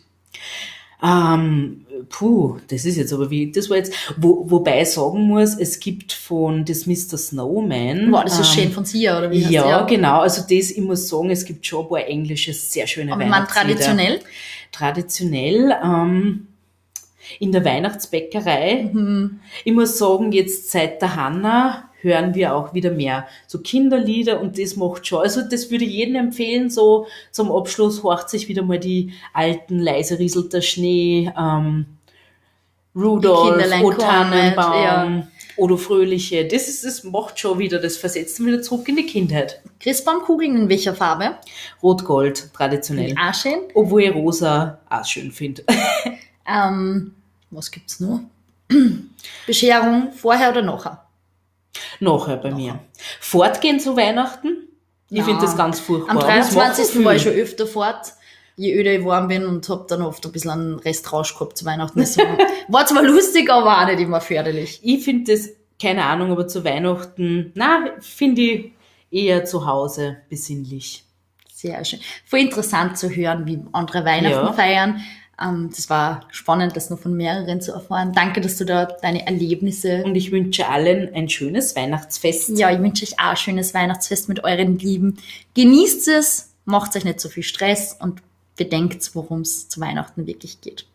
Ähm, 1.03 1.85
puh, 2.09 2.57
das 2.67 2.85
ist 2.85 2.95
jetzt 2.95 3.11
aber 3.11 3.31
wie, 3.31 3.51
das 3.51 3.69
war 3.71 3.77
jetzt, 3.77 3.91
wo, 4.17 4.45
wobei 4.49 4.83
ich 4.83 4.89
sagen 4.89 5.23
muss, 5.23 5.55
es 5.57 5.79
gibt 5.79 6.13
von 6.13 6.63
das 6.63 6.85
Mr. 6.85 7.17
Snowman. 7.17 8.11
Wow, 8.11 8.23
das 8.23 8.39
ist 8.39 8.55
ähm, 8.55 8.63
schön 8.63 8.71
von 8.71 8.85
Sia, 8.85 9.17
oder 9.17 9.31
wie 9.31 9.39
Ja, 9.39 9.79
der? 9.79 9.87
genau. 9.97 10.19
Also 10.19 10.41
das, 10.41 10.69
ich 10.69 10.77
muss 10.81 11.07
sagen, 11.09 11.31
es 11.31 11.43
gibt 11.43 11.65
schon 11.65 11.85
ein 11.85 11.89
paar 11.89 12.05
englische, 12.07 12.53
sehr 12.53 12.85
schöne 12.85 13.13
Aber 13.13 13.21
man 13.25 13.31
Weihnachtslieder. 13.31 13.79
traditionell? 13.79 14.19
Traditionell, 14.71 15.75
ähm, 15.83 16.47
in 17.39 17.51
der 17.51 17.65
Weihnachtsbäckerei. 17.65 18.91
Ich 19.63 19.73
muss 19.73 19.97
sagen, 19.97 20.31
jetzt 20.31 20.71
seit 20.71 21.01
der 21.01 21.15
Hanna 21.15 21.89
hören 22.01 22.33
wir 22.33 22.55
auch 22.55 22.73
wieder 22.73 22.91
mehr 22.91 23.27
so 23.47 23.59
Kinderlieder 23.59 24.41
und 24.41 24.57
das 24.57 24.75
macht 24.75 25.07
schon. 25.07 25.21
Also 25.21 25.41
das 25.41 25.71
würde 25.71 25.85
ich 25.85 25.91
jedem 25.91 26.15
empfehlen, 26.15 26.69
so 26.69 27.07
zum 27.31 27.51
Abschluss 27.51 28.03
horcht 28.03 28.29
sich 28.29 28.47
wieder 28.47 28.63
mal 28.63 28.79
die 28.79 29.13
alten, 29.33 29.79
leise 29.79 30.19
rieselt 30.19 30.53
der 30.53 30.61
Schnee, 30.61 31.31
ähm, 31.37 31.85
Rudolf, 32.93 33.83
O 33.83 33.93
Tannenbaum, 33.93 34.83
ja. 34.83 35.27
Odo 35.55 35.77
Fröhliche. 35.77 36.45
Das 36.45 36.67
ist, 36.67 36.83
das 36.83 37.03
macht 37.03 37.39
schon 37.39 37.57
wieder, 37.57 37.79
das 37.79 37.95
versetzt 37.95 38.39
ihn 38.39 38.47
wieder 38.47 38.61
zurück 38.61 38.87
in 38.89 38.97
die 38.97 39.05
Kindheit. 39.05 39.61
Christbaumkugeln 39.79 40.57
in 40.57 40.69
welcher 40.69 40.93
Farbe? 40.93 41.37
Rot-Gold, 41.81 42.51
traditionell. 42.53 43.15
Auch 43.17 43.33
schön. 43.33 43.59
Obwohl 43.73 44.03
ich 44.03 44.13
rosa 44.13 44.79
auch 44.89 45.05
schön 45.05 45.31
finde. 45.31 45.63
Ähm, 46.43 47.13
was 47.51 47.69
gibt's 47.71 47.99
noch? 47.99 48.21
Bescherung 49.47 50.11
vorher 50.13 50.51
oder 50.51 50.61
nachher? 50.61 51.05
Nachher 51.99 52.37
bei 52.37 52.51
mir. 52.51 52.79
Fortgehen 53.19 53.79
zu 53.79 53.95
Weihnachten? 53.95 54.67
Ich 55.09 55.17
Ja. 55.19 55.23
finde 55.25 55.41
das 55.41 55.57
ganz 55.57 55.79
furchtbar. 55.79 56.11
Am 56.11 56.17
Aber 56.19 56.29
es 56.35 56.51
macht 56.53 56.67
23. 56.77 56.93
viel. 56.95 57.05
war 57.05 57.15
ich 57.15 57.21
schon 57.21 57.33
öfter 57.33 57.67
fort, 57.67 58.13
je 58.55 58.73
öder 58.73 58.93
ich 58.93 59.03
warm 59.05 59.27
bin 59.27 59.45
und 59.45 59.67
hab 59.69 59.87
dann 59.87 60.01
oft 60.01 60.25
ein 60.25 60.31
bisschen 60.31 60.51
einen 60.51 60.79
Restrausch 60.79 61.33
gehabt 61.33 61.57
zu 61.57 61.65
Weihnachten. 61.65 61.99
Das 61.99 62.17
war, 62.17 62.37
war 62.69 62.85
zwar 62.85 63.03
lustig, 63.03 63.49
aber 63.49 63.81
auch 63.81 63.85
nicht 63.87 63.99
immer 63.99 64.21
förderlich. 64.21 64.79
Ich 64.83 65.03
finde 65.03 65.33
das, 65.33 65.49
keine 65.81 66.05
Ahnung, 66.05 66.31
aber 66.31 66.47
zu 66.47 66.63
Weihnachten, 66.63 67.51
na, 67.55 67.85
finde 67.99 68.41
ich 68.41 68.71
eher 69.09 69.43
zu 69.45 69.65
Hause 69.65 70.17
besinnlich. 70.29 71.03
Sehr 71.53 71.83
schön. 71.85 71.99
Voll 72.25 72.39
interessant 72.39 72.97
zu 72.97 73.09
hören, 73.09 73.45
wie 73.45 73.59
andere 73.73 74.05
Weihnachten 74.05 74.45
Ja. 74.47 74.53
feiern. 74.53 75.01
Ähm, 75.41 75.69
das 75.75 75.89
war 75.89 76.25
spannend, 76.31 76.75
das 76.75 76.89
noch 76.89 76.99
von 76.99 77.15
mehreren 77.15 77.61
zu 77.61 77.71
erfahren. 77.71 78.11
Danke, 78.13 78.41
dass 78.41 78.57
du 78.57 78.65
da 78.65 78.85
deine 78.85 79.25
Erlebnisse. 79.25 80.03
Und 80.03 80.15
ich 80.15 80.31
wünsche 80.31 80.67
allen 80.67 81.13
ein 81.13 81.29
schönes 81.29 81.75
Weihnachtsfest. 81.75 82.57
Ja, 82.57 82.71
ich 82.71 82.79
wünsche 82.79 83.05
euch 83.05 83.19
auch 83.19 83.31
ein 83.31 83.37
schönes 83.37 83.73
Weihnachtsfest 83.73 84.29
mit 84.29 84.43
euren 84.43 84.77
Lieben. 84.77 85.17
Genießt 85.53 86.07
es, 86.09 86.51
macht 86.65 86.95
euch 86.95 87.05
nicht 87.05 87.19
so 87.19 87.29
viel 87.29 87.43
Stress 87.43 87.97
und 87.99 88.21
bedenkt, 88.55 89.09
worum 89.15 89.41
es 89.41 89.69
zu 89.69 89.81
Weihnachten 89.81 90.27
wirklich 90.27 90.61
geht. 90.61 90.85